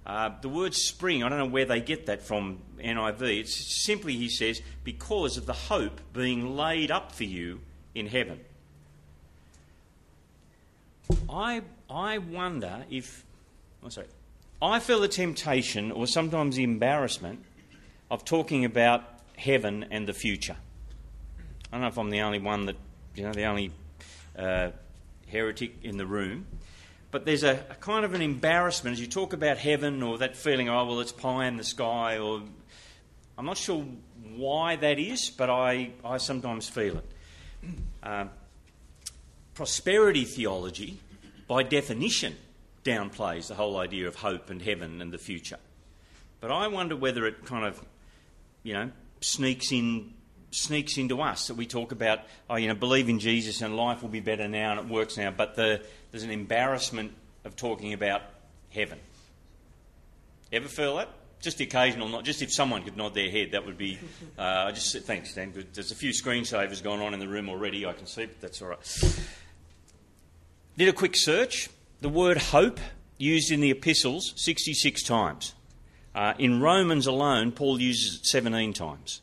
Uh, 0.05 0.31
the 0.41 0.49
word 0.49 0.73
spring, 0.73 1.23
I 1.23 1.29
don't 1.29 1.37
know 1.37 1.45
where 1.45 1.65
they 1.65 1.79
get 1.79 2.07
that 2.07 2.23
from, 2.23 2.59
NIV. 2.79 3.41
It's 3.41 3.53
simply, 3.53 4.15
he 4.15 4.29
says, 4.29 4.61
because 4.83 5.37
of 5.37 5.45
the 5.45 5.53
hope 5.53 6.01
being 6.13 6.55
laid 6.55 6.89
up 6.89 7.11
for 7.11 7.23
you 7.23 7.59
in 7.93 8.07
heaven. 8.07 8.39
I, 11.29 11.61
I 11.89 12.17
wonder 12.17 12.85
if, 12.89 13.25
oh, 13.83 13.89
sorry, 13.89 14.07
I 14.61 14.79
feel 14.79 15.01
the 15.01 15.07
temptation 15.07 15.91
or 15.91 16.07
sometimes 16.07 16.55
the 16.55 16.63
embarrassment 16.63 17.43
of 18.11 18.25
talking 18.25 18.65
about 18.65 19.03
heaven 19.37 19.85
and 19.89 20.05
the 20.05 20.13
future. 20.13 20.57
I 21.71 21.75
don't 21.75 21.81
know 21.81 21.87
if 21.87 21.97
I'm 21.97 22.09
the 22.09 22.19
only 22.19 22.39
one 22.39 22.65
that, 22.65 22.75
you 23.15 23.23
know, 23.23 23.31
the 23.31 23.45
only 23.45 23.71
uh, 24.37 24.71
heretic 25.27 25.77
in 25.81 25.95
the 25.95 26.05
room. 26.05 26.45
But 27.09 27.25
there's 27.25 27.43
a, 27.43 27.65
a, 27.69 27.75
kind 27.75 28.03
of 28.03 28.13
an 28.13 28.21
embarrassment 28.21 28.95
as 28.95 29.01
you 29.01 29.07
talk 29.07 29.31
about 29.31 29.57
heaven 29.57 30.03
or 30.03 30.17
that 30.17 30.35
feeling, 30.35 30.67
oh, 30.67 30.85
well, 30.85 30.99
it's 30.99 31.13
pie 31.13 31.45
in 31.45 31.55
the 31.55 31.63
sky, 31.63 32.17
or 32.17 32.41
I'm 33.37 33.45
not 33.45 33.57
sure 33.57 33.85
why 34.35 34.75
that 34.75 34.99
is, 34.99 35.29
but 35.29 35.49
I, 35.49 35.91
I 36.03 36.17
sometimes 36.17 36.67
feel 36.67 36.97
it. 36.97 37.05
Uh, 38.03 38.25
prosperity 39.53 40.25
theology, 40.25 40.99
by 41.47 41.63
definition, 41.63 42.35
downplays 42.83 43.47
the 43.47 43.55
whole 43.55 43.77
idea 43.77 44.07
of 44.07 44.15
hope 44.15 44.49
and 44.49 44.61
heaven 44.61 45.01
and 45.01 45.13
the 45.13 45.17
future. 45.17 45.59
But 46.41 46.51
I 46.51 46.67
wonder 46.67 46.95
whether 46.95 47.25
it 47.25 47.45
kind 47.45 47.65
of, 47.65 47.81
you 48.63 48.73
know, 48.73 48.91
sneaks 49.21 49.71
in 49.71 50.13
sneaks 50.51 50.97
into 50.97 51.21
us 51.21 51.47
that 51.47 51.55
we 51.55 51.65
talk 51.65 51.91
about, 51.91 52.19
oh, 52.49 52.55
you 52.55 52.67
know, 52.67 52.75
believe 52.75 53.09
in 53.09 53.19
Jesus 53.19 53.61
and 53.61 53.75
life 53.75 54.01
will 54.01 54.09
be 54.09 54.19
better 54.19 54.47
now 54.47 54.71
and 54.71 54.79
it 54.81 54.93
works 54.93 55.17
now, 55.17 55.31
but 55.31 55.55
the, 55.55 55.81
there's 56.11 56.23
an 56.23 56.29
embarrassment 56.29 57.13
of 57.45 57.55
talking 57.55 57.93
about 57.93 58.21
heaven. 58.69 58.99
Ever 60.51 60.67
feel 60.67 60.97
that? 60.97 61.09
Just 61.39 61.57
the 61.57 61.63
occasional, 61.63 62.09
not 62.09 62.23
just 62.23 62.41
if 62.41 62.53
someone 62.53 62.83
could 62.83 62.97
nod 62.97 63.15
their 63.15 63.31
head, 63.31 63.53
that 63.53 63.65
would 63.65 63.77
be. 63.77 63.97
Uh, 64.37 64.65
I 64.67 64.71
just 64.71 64.97
thanks, 64.99 65.35
Dan. 65.35 65.51
Good. 65.51 65.71
There's 65.73 65.91
a 65.91 65.95
few 65.95 66.11
screensavers 66.11 66.81
going 66.81 66.99
on 66.99 67.13
in 67.13 67.19
the 67.19 67.27
room 67.27 67.47
already. 67.47 67.85
I 67.85 67.93
can 67.93 68.07
see, 68.07 68.25
but 68.25 68.41
that's 68.41 68.59
all 68.61 68.69
right. 68.69 68.79
Did 70.77 70.87
a 70.87 70.93
quick 70.93 71.13
search. 71.15 71.69
The 71.99 72.09
word 72.09 72.37
hope 72.37 72.79
used 73.19 73.51
in 73.51 73.59
the 73.59 73.69
epistles 73.69 74.33
66 74.37 75.03
times. 75.03 75.53
Uh, 76.13 76.33
in 76.37 76.59
Romans 76.59 77.07
alone, 77.07 77.51
Paul 77.51 77.79
uses 77.79 78.19
it 78.19 78.25
17 78.25 78.73
times. 78.73 79.21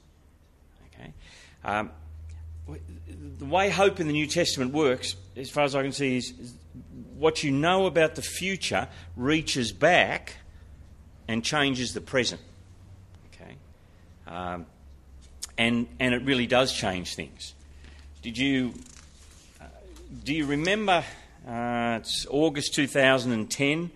Um, 1.64 1.90
the 3.38 3.44
way 3.44 3.70
hope 3.70 4.00
in 4.00 4.06
the 4.06 4.12
New 4.12 4.26
Testament 4.26 4.72
works, 4.72 5.16
as 5.36 5.50
far 5.50 5.64
as 5.64 5.74
I 5.74 5.82
can 5.82 5.92
see, 5.92 6.16
is, 6.16 6.30
is 6.38 6.54
what 7.16 7.42
you 7.42 7.50
know 7.50 7.86
about 7.86 8.14
the 8.14 8.22
future 8.22 8.88
reaches 9.16 9.72
back 9.72 10.36
and 11.26 11.44
changes 11.44 11.92
the 11.92 12.00
present. 12.00 12.40
Okay, 13.34 13.56
um, 14.26 14.66
and 15.56 15.88
and 16.00 16.14
it 16.14 16.22
really 16.24 16.46
does 16.46 16.72
change 16.72 17.14
things. 17.14 17.54
Did 18.22 18.38
you 18.38 18.74
uh, 19.60 19.64
do 20.24 20.34
you 20.34 20.46
remember? 20.46 21.04
Uh, 21.46 21.98
it's 22.00 22.26
August 22.30 22.74
2010. 22.74 23.90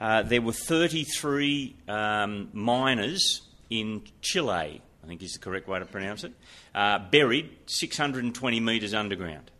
Uh, 0.00 0.22
there 0.22 0.40
were 0.40 0.52
33 0.52 1.76
um, 1.86 2.48
miners 2.54 3.42
in 3.68 4.02
Chile 4.22 4.80
I 5.02 5.06
think 5.06 5.22
is 5.22 5.32
the 5.32 5.38
correct 5.38 5.68
way 5.68 5.78
to 5.78 5.86
pronounce 5.86 6.24
it, 6.24 6.32
uh, 6.74 6.98
buried 7.10 7.50
620 7.66 8.60
metres 8.60 8.94
underground. 8.94 9.50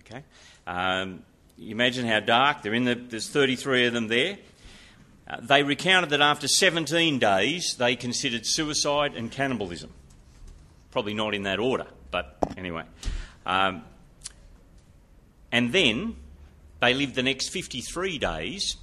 Okay, 0.00 0.22
um, 0.66 1.22
you 1.56 1.72
imagine 1.72 2.06
how 2.06 2.20
dark 2.20 2.62
they're 2.62 2.74
in. 2.74 2.84
The, 2.84 2.94
there's 2.94 3.28
33 3.28 3.86
of 3.86 3.92
them 3.92 4.08
there. 4.08 4.38
Uh, 5.28 5.40
they 5.42 5.62
recounted 5.62 6.10
that 6.10 6.20
after 6.20 6.48
17 6.48 7.18
days, 7.18 7.74
they 7.78 7.96
considered 7.96 8.46
suicide 8.46 9.14
and 9.14 9.30
cannibalism. 9.30 9.92
Probably 10.90 11.14
not 11.14 11.34
in 11.34 11.42
that 11.42 11.58
order, 11.58 11.86
but 12.10 12.38
anyway. 12.56 12.84
Um, 13.44 13.82
and 15.52 15.72
then 15.72 16.16
they 16.80 16.94
lived 16.94 17.14
the 17.14 17.22
next 17.22 17.48
53 17.48 18.18
days 18.18 18.76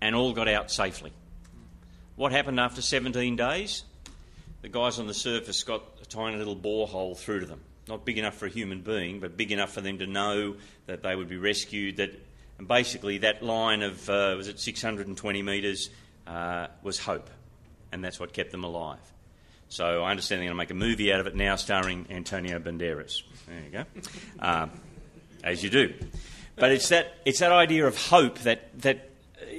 and 0.00 0.14
all 0.14 0.32
got 0.32 0.48
out 0.48 0.70
safely. 0.70 1.12
What 2.16 2.32
happened 2.32 2.60
after 2.60 2.82
17 2.82 3.36
days? 3.36 3.84
the 4.62 4.68
guys 4.68 4.98
on 4.98 5.06
the 5.06 5.14
surface 5.14 5.62
got 5.62 5.82
a 6.02 6.06
tiny 6.06 6.36
little 6.36 6.56
borehole 6.56 7.16
through 7.16 7.40
to 7.40 7.46
them. 7.46 7.60
Not 7.88 8.04
big 8.04 8.18
enough 8.18 8.34
for 8.34 8.46
a 8.46 8.50
human 8.50 8.82
being, 8.82 9.20
but 9.20 9.36
big 9.36 9.52
enough 9.52 9.72
for 9.72 9.80
them 9.80 9.98
to 9.98 10.06
know 10.06 10.56
that 10.86 11.02
they 11.02 11.16
would 11.16 11.28
be 11.28 11.38
rescued. 11.38 11.96
That, 11.96 12.10
and 12.58 12.68
basically, 12.68 13.18
that 13.18 13.42
line 13.42 13.82
of, 13.82 14.08
uh, 14.08 14.34
was 14.36 14.48
it 14.48 14.60
620 14.60 15.42
metres, 15.42 15.90
uh, 16.26 16.68
was 16.82 16.98
hope. 16.98 17.30
And 17.90 18.04
that's 18.04 18.20
what 18.20 18.32
kept 18.32 18.52
them 18.52 18.64
alive. 18.64 18.98
So 19.68 20.02
I 20.02 20.10
understand 20.10 20.40
they're 20.40 20.48
going 20.48 20.56
to 20.56 20.62
make 20.62 20.70
a 20.70 20.74
movie 20.74 21.12
out 21.12 21.20
of 21.20 21.26
it 21.26 21.34
now 21.34 21.56
starring 21.56 22.06
Antonio 22.10 22.58
Banderas. 22.58 23.22
There 23.48 23.60
you 23.64 23.70
go. 23.70 23.84
Um, 24.38 24.70
as 25.42 25.64
you 25.64 25.70
do. 25.70 25.94
But 26.56 26.72
it's 26.72 26.90
that, 26.90 27.14
it's 27.24 27.38
that 27.38 27.52
idea 27.52 27.86
of 27.86 27.96
hope 27.96 28.40
that, 28.40 28.78
that 28.82 29.09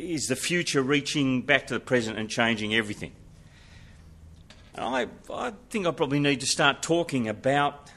is 0.01 0.27
the 0.27 0.35
future 0.35 0.81
reaching 0.81 1.41
back 1.41 1.67
to 1.67 1.73
the 1.73 1.79
present 1.79 2.17
and 2.17 2.29
changing 2.29 2.73
everything. 2.73 3.13
I, 4.77 5.07
I 5.31 5.53
think 5.69 5.85
I 5.85 5.91
probably 5.91 6.19
need 6.19 6.39
to 6.41 6.45
start 6.45 6.81
talking 6.81 7.27
about, 7.27 7.91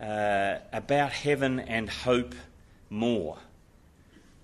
uh, 0.00 0.56
about 0.72 1.12
heaven 1.12 1.60
and 1.60 1.88
hope 1.88 2.34
more. 2.90 3.38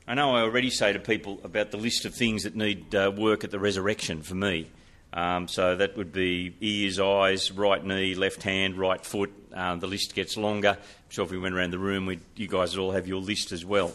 I 0.06 0.14
know 0.14 0.34
I 0.36 0.42
already 0.42 0.70
say 0.70 0.92
to 0.92 0.98
people 0.98 1.40
about 1.44 1.70
the 1.70 1.76
list 1.76 2.04
of 2.04 2.14
things 2.14 2.42
that 2.42 2.56
need 2.56 2.94
uh, 2.94 3.12
work 3.16 3.44
at 3.44 3.50
the 3.50 3.58
resurrection 3.58 4.22
for 4.22 4.34
me. 4.34 4.68
Um, 5.14 5.46
so 5.46 5.76
that 5.76 5.96
would 5.96 6.12
be 6.12 6.54
ears, 6.60 6.98
eyes, 6.98 7.52
right 7.52 7.84
knee, 7.84 8.14
left 8.14 8.42
hand, 8.42 8.78
right 8.78 9.04
foot. 9.04 9.30
Um, 9.52 9.78
the 9.80 9.86
list 9.86 10.14
gets 10.14 10.36
longer. 10.36 10.70
I'm 10.70 11.10
sure 11.10 11.24
if 11.24 11.30
we 11.30 11.38
went 11.38 11.54
around 11.54 11.70
the 11.70 11.78
room, 11.78 12.20
you 12.34 12.48
guys 12.48 12.76
would 12.76 12.82
all 12.82 12.92
have 12.92 13.06
your 13.06 13.20
list 13.20 13.52
as 13.52 13.64
well. 13.64 13.92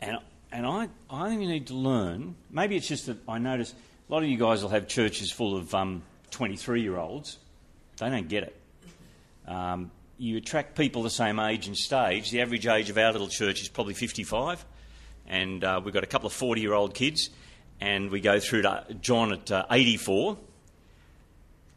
And, 0.00 0.18
and 0.52 0.66
I, 0.66 0.88
I 1.10 1.28
think 1.28 1.40
we 1.40 1.46
need 1.46 1.68
to 1.68 1.74
learn. 1.74 2.36
Maybe 2.50 2.76
it's 2.76 2.86
just 2.86 3.06
that 3.06 3.16
I 3.26 3.38
notice 3.38 3.74
a 4.08 4.12
lot 4.12 4.22
of 4.22 4.28
you 4.28 4.36
guys 4.36 4.62
will 4.62 4.70
have 4.70 4.86
churches 4.86 5.32
full 5.32 5.56
of 5.56 5.70
23 6.30 6.80
um, 6.80 6.84
year 6.84 6.98
olds. 6.98 7.38
They 7.96 8.10
don't 8.10 8.28
get 8.28 8.44
it. 8.44 8.60
Um, 9.48 9.90
you 10.18 10.36
attract 10.36 10.76
people 10.76 11.02
the 11.02 11.10
same 11.10 11.40
age 11.40 11.66
and 11.66 11.76
stage. 11.76 12.30
The 12.30 12.42
average 12.42 12.66
age 12.66 12.90
of 12.90 12.98
our 12.98 13.10
little 13.10 13.28
church 13.28 13.62
is 13.62 13.68
probably 13.68 13.94
55, 13.94 14.64
and 15.26 15.64
uh, 15.64 15.80
we've 15.82 15.94
got 15.94 16.04
a 16.04 16.06
couple 16.08 16.26
of 16.26 16.32
40 16.32 16.60
year 16.60 16.74
old 16.74 16.94
kids, 16.94 17.30
and 17.80 18.10
we 18.10 18.20
go 18.20 18.38
through 18.38 18.62
to 18.62 18.84
John 19.00 19.32
at 19.32 19.50
uh, 19.50 19.64
84. 19.70 20.36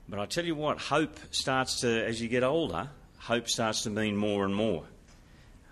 But 0.07 0.19
I 0.19 0.25
tell 0.25 0.45
you 0.45 0.53
what, 0.53 0.77
hope 0.77 1.17
starts 1.31 1.81
to, 1.81 2.05
as 2.05 2.21
you 2.21 2.27
get 2.27 2.43
older, 2.43 2.89
hope 3.17 3.49
starts 3.49 3.83
to 3.83 3.89
mean 3.89 4.15
more 4.15 4.45
and 4.45 4.53
more. 4.53 4.83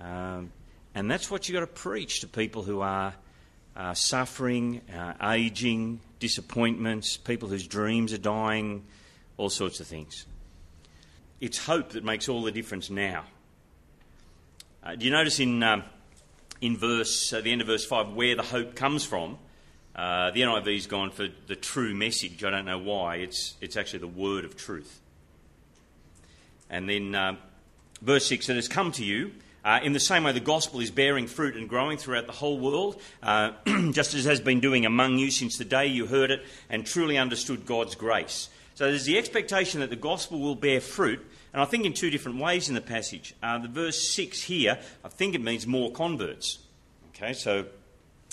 Um, 0.01 0.51
and 0.95 1.09
that's 1.09 1.31
what 1.31 1.47
you've 1.47 1.53
got 1.53 1.61
to 1.61 1.67
preach 1.67 2.21
to 2.21 2.27
people 2.27 2.63
who 2.63 2.81
are 2.81 3.13
uh, 3.75 3.93
suffering, 3.93 4.81
uh, 4.95 5.13
aging, 5.31 5.99
disappointments, 6.19 7.17
people 7.17 7.49
whose 7.49 7.67
dreams 7.67 8.13
are 8.13 8.19
dying, 8.19 8.83
all 9.37 9.49
sorts 9.49 9.79
of 9.79 9.87
things. 9.87 10.25
It's 11.41 11.57
hope 11.57 11.89
that 11.91 12.03
makes 12.03 12.29
all 12.29 12.43
the 12.43 12.51
difference 12.51 12.89
now. 12.89 13.25
Uh, 14.83 14.95
do 14.95 15.05
you 15.05 15.11
notice 15.11 15.39
in, 15.39 15.63
um, 15.63 15.83
in 16.61 16.77
verse, 16.77 17.31
the 17.31 17.51
end 17.51 17.61
of 17.61 17.67
verse 17.67 17.85
5 17.85 18.13
where 18.13 18.35
the 18.35 18.43
hope 18.43 18.75
comes 18.75 19.03
from? 19.03 19.37
Uh, 19.95 20.31
the 20.31 20.41
NIV's 20.41 20.87
gone 20.87 21.11
for 21.11 21.27
the 21.47 21.55
true 21.55 21.93
message. 21.93 22.43
I 22.43 22.49
don't 22.49 22.65
know 22.65 22.79
why. 22.79 23.17
It's, 23.17 23.55
it's 23.61 23.77
actually 23.77 23.99
the 23.99 24.07
word 24.07 24.45
of 24.45 24.55
truth. 24.55 24.99
And 26.69 26.89
then 26.89 27.13
um, 27.15 27.37
verse 28.01 28.25
6 28.27 28.47
that 28.47 28.55
has 28.55 28.67
come 28.67 28.91
to 28.93 29.05
you 29.05 29.31
uh, 29.63 29.79
in 29.83 29.93
the 29.93 29.99
same 29.99 30.23
way, 30.23 30.31
the 30.31 30.39
gospel 30.39 30.79
is 30.79 30.91
bearing 30.91 31.27
fruit 31.27 31.55
and 31.55 31.69
growing 31.69 31.97
throughout 31.97 32.25
the 32.25 32.33
whole 32.33 32.59
world, 32.59 33.01
uh, 33.21 33.51
just 33.91 34.13
as 34.13 34.25
it 34.25 34.29
has 34.29 34.41
been 34.41 34.59
doing 34.59 34.85
among 34.85 35.17
you 35.17 35.31
since 35.31 35.57
the 35.57 35.65
day 35.65 35.87
you 35.87 36.05
heard 36.05 36.31
it 36.31 36.43
and 36.69 36.85
truly 36.85 37.17
understood 37.17 37.65
God's 37.65 37.95
grace. 37.95 38.49
So 38.75 38.87
there's 38.87 39.05
the 39.05 39.17
expectation 39.17 39.81
that 39.81 39.89
the 39.89 39.95
gospel 39.95 40.39
will 40.39 40.55
bear 40.55 40.81
fruit, 40.81 41.19
and 41.53 41.61
I 41.61 41.65
think 41.65 41.85
in 41.85 41.93
two 41.93 42.09
different 42.09 42.39
ways 42.39 42.67
in 42.67 42.75
the 42.75 42.81
passage. 42.81 43.35
Uh, 43.41 43.59
the 43.59 43.67
verse 43.67 44.01
6 44.11 44.41
here, 44.41 44.79
I 45.03 45.09
think 45.09 45.35
it 45.35 45.41
means 45.41 45.67
more 45.67 45.91
converts. 45.91 46.59
Okay, 47.15 47.33
so 47.33 47.65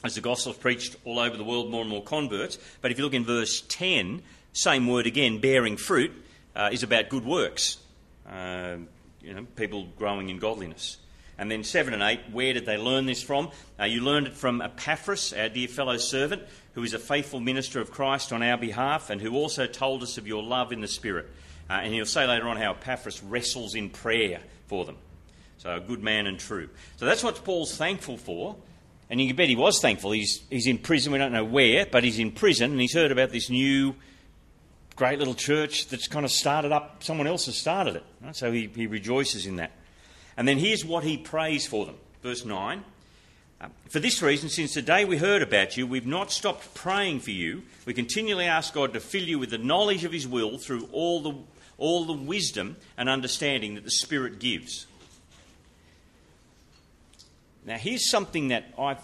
as 0.03 0.15
the 0.15 0.21
gospel 0.21 0.53
is 0.53 0.59
preached 0.59 0.97
all 1.05 1.19
over 1.19 1.37
the 1.37 1.45
world, 1.45 1.71
more 1.71 1.83
and 1.83 1.91
more 1.91 2.03
converts. 2.03 2.59
But 2.81 2.91
if 2.91 2.99
you 2.99 3.05
look 3.05 3.15
in 3.15 3.25
verse 3.25 3.63
10, 3.69 4.23
same 4.53 4.87
word 4.87 5.07
again, 5.07 5.39
bearing 5.39 5.77
fruit, 5.77 6.13
uh, 6.57 6.71
is 6.73 6.83
about 6.83 7.09
good 7.09 7.25
works. 7.25 7.79
uh, 8.31 8.77
you 9.23 9.35
know, 9.35 9.47
people 9.57 9.87
growing 9.99 10.29
in 10.31 10.39
godliness. 10.39 10.97
And 11.41 11.51
then 11.51 11.65
7 11.65 11.95
and 11.95 12.03
8, 12.03 12.21
where 12.33 12.53
did 12.53 12.67
they 12.67 12.77
learn 12.77 13.07
this 13.07 13.23
from? 13.23 13.51
Uh, 13.81 13.85
you 13.85 14.03
learned 14.03 14.27
it 14.27 14.35
from 14.35 14.61
Epaphras, 14.61 15.33
our 15.33 15.49
dear 15.49 15.69
fellow 15.69 15.97
servant, 15.97 16.43
who 16.75 16.83
is 16.83 16.93
a 16.93 16.99
faithful 16.99 17.41
minister 17.41 17.81
of 17.81 17.91
Christ 17.91 18.31
on 18.31 18.43
our 18.43 18.59
behalf 18.59 19.09
and 19.09 19.23
who 19.23 19.35
also 19.35 19.67
told 19.67 20.03
us 20.03 20.19
of 20.19 20.27
your 20.27 20.43
love 20.43 20.71
in 20.71 20.83
the 20.83 20.87
Spirit. 20.87 21.31
Uh, 21.71 21.81
and 21.83 21.95
he'll 21.95 22.05
say 22.05 22.27
later 22.27 22.47
on 22.47 22.59
how 22.59 22.73
Epaphras 22.73 23.23
wrestles 23.23 23.75
in 23.75 23.89
prayer 23.89 24.41
for 24.67 24.85
them. 24.85 24.99
So, 25.57 25.75
a 25.75 25.81
good 25.81 26.03
man 26.03 26.27
and 26.27 26.39
true. 26.39 26.69
So, 26.99 27.07
that's 27.07 27.25
what 27.25 27.43
Paul's 27.43 27.75
thankful 27.75 28.19
for. 28.19 28.57
And 29.09 29.19
you 29.19 29.27
can 29.27 29.37
bet 29.37 29.49
he 29.49 29.57
was 29.57 29.81
thankful. 29.81 30.11
He's, 30.11 30.43
he's 30.51 30.67
in 30.67 30.77
prison, 30.77 31.11
we 31.11 31.19
don't 31.19 31.33
know 31.33 31.45
where, 31.45 31.87
but 31.87 32.05
he's 32.05 32.19
in 32.19 32.33
prison 32.33 32.71
and 32.73 32.81
he's 32.81 32.95
heard 32.95 33.13
about 33.13 33.31
this 33.31 33.49
new 33.49 33.95
great 34.95 35.19
little 35.19 35.35
church 35.35 35.89
that's 35.89 36.07
kind 36.07 36.27
of 36.27 36.31
started 36.31 36.71
up, 36.71 37.03
someone 37.03 37.27
else 37.27 37.47
has 37.47 37.57
started 37.57 37.97
it. 37.97 38.05
Right? 38.21 38.37
So 38.37 38.53
he, 38.53 38.71
he 38.75 38.87
rejoices 38.87 39.47
in 39.47 39.57
that. 39.57 39.73
And 40.41 40.49
then 40.49 40.57
here's 40.57 40.87
what 40.87 41.05
he 41.05 41.19
prays 41.19 41.67
for 41.67 41.85
them. 41.85 41.97
Verse 42.23 42.47
9. 42.47 42.83
Uh, 43.61 43.69
for 43.91 44.01
this 44.01 44.23
reason, 44.23 44.49
since 44.49 44.73
the 44.73 44.81
day 44.81 45.05
we 45.05 45.19
heard 45.19 45.43
about 45.43 45.77
you, 45.77 45.87
we've 45.87 46.07
not 46.07 46.33
stopped 46.33 46.73
praying 46.73 47.21
for 47.21 47.31
you. 47.31 47.65
We 47.85 47.93
continually 47.93 48.47
ask 48.47 48.73
God 48.73 48.95
to 48.95 49.01
fill 49.01 49.25
you 49.25 49.39
with 49.39 49.51
the 49.51 49.59
knowledge 49.59 50.03
of 50.05 50.13
His 50.13 50.27
will 50.27 50.57
through 50.57 50.89
all 50.93 51.21
the, 51.21 51.35
all 51.77 52.07
the 52.07 52.15
wisdom 52.15 52.79
and 52.97 53.07
understanding 53.07 53.75
that 53.75 53.85
the 53.85 53.91
Spirit 53.91 54.39
gives. 54.39 54.87
Now, 57.67 57.77
here's 57.77 58.09
something 58.09 58.49
that 58.49 58.73
I, 58.79 58.97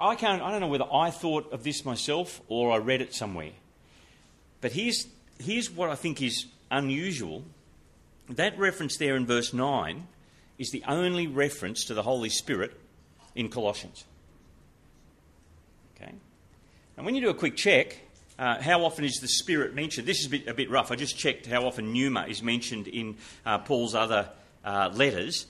I, 0.00 0.14
can't, 0.14 0.40
I 0.40 0.50
don't 0.50 0.62
know 0.62 0.68
whether 0.68 0.90
I 0.90 1.10
thought 1.10 1.52
of 1.52 1.64
this 1.64 1.84
myself 1.84 2.40
or 2.48 2.72
I 2.72 2.78
read 2.78 3.02
it 3.02 3.14
somewhere. 3.14 3.52
But 4.62 4.72
here's, 4.72 5.06
here's 5.38 5.70
what 5.70 5.90
I 5.90 5.96
think 5.96 6.22
is 6.22 6.46
unusual. 6.70 7.42
That 8.30 8.58
reference 8.58 8.96
there 8.96 9.16
in 9.16 9.26
verse 9.26 9.52
9 9.52 10.06
is 10.58 10.70
the 10.70 10.82
only 10.86 11.26
reference 11.26 11.84
to 11.86 11.94
the 11.94 12.02
Holy 12.02 12.28
Spirit 12.28 12.72
in 13.34 13.48
Colossians. 13.48 14.04
Okay? 15.96 16.12
And 16.96 17.06
when 17.06 17.14
you 17.14 17.20
do 17.20 17.30
a 17.30 17.34
quick 17.34 17.56
check, 17.56 17.98
uh, 18.38 18.60
how 18.60 18.84
often 18.84 19.04
is 19.04 19.20
the 19.20 19.28
Spirit 19.28 19.74
mentioned? 19.74 20.06
This 20.06 20.20
is 20.20 20.26
a 20.26 20.30
bit, 20.30 20.48
a 20.48 20.54
bit, 20.54 20.70
rough. 20.70 20.90
I 20.90 20.96
just 20.96 21.18
checked 21.18 21.46
how 21.46 21.66
often 21.66 21.92
pneuma 21.92 22.26
is 22.28 22.42
mentioned 22.42 22.88
in 22.88 23.16
uh, 23.44 23.58
Paul's 23.58 23.94
other 23.94 24.30
uh, 24.64 24.90
letters. 24.92 25.46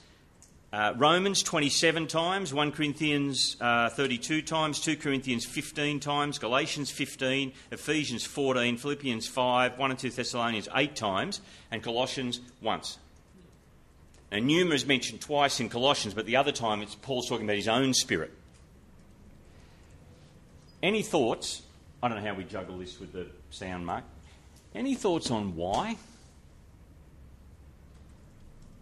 Uh, 0.71 0.91
Romans 0.97 1.43
27 1.43 2.07
times, 2.07 2.51
1 2.51 2.71
Corinthians 2.71 3.57
uh, 3.61 3.89
32 3.89 4.41
times, 4.41 4.79
2 4.79 4.97
Corinthians 4.97 5.45
15 5.45 5.99
times, 5.99 6.39
Galatians 6.39 6.89
15, 6.89 7.53
Ephesians 7.71 8.25
14, 8.25 8.77
Philippians 8.77 9.27
5, 9.27 9.77
1 9.77 9.91
and 9.91 9.99
2 9.99 10.09
Thessalonians 10.09 10.67
8 10.75 10.95
times, 10.95 11.41
and 11.69 11.83
Colossians 11.83 12.41
once. 12.59 12.97
Now, 14.33 14.39
pneuma 14.39 14.73
is 14.73 14.87
mentioned 14.87 15.21
twice 15.21 15.59
in 15.59 15.69
Colossians, 15.69 16.15
but 16.15 16.25
the 16.25 16.37
other 16.37 16.51
time 16.51 16.81
it's 16.81 16.95
Paul's 16.95 17.29
talking 17.29 17.45
about 17.45 17.55
his 17.55 17.67
own 17.67 17.93
spirit. 17.93 18.31
Any 20.81 21.03
thoughts? 21.03 21.61
I 22.01 22.07
don't 22.07 22.17
know 22.17 22.27
how 22.27 22.33
we 22.35 22.43
juggle 22.43 22.79
this 22.79 22.99
with 22.99 23.13
the 23.13 23.27
sound, 23.51 23.85
Mark. 23.85 24.03
Any 24.73 24.95
thoughts 24.95 25.29
on 25.29 25.55
why? 25.55 25.97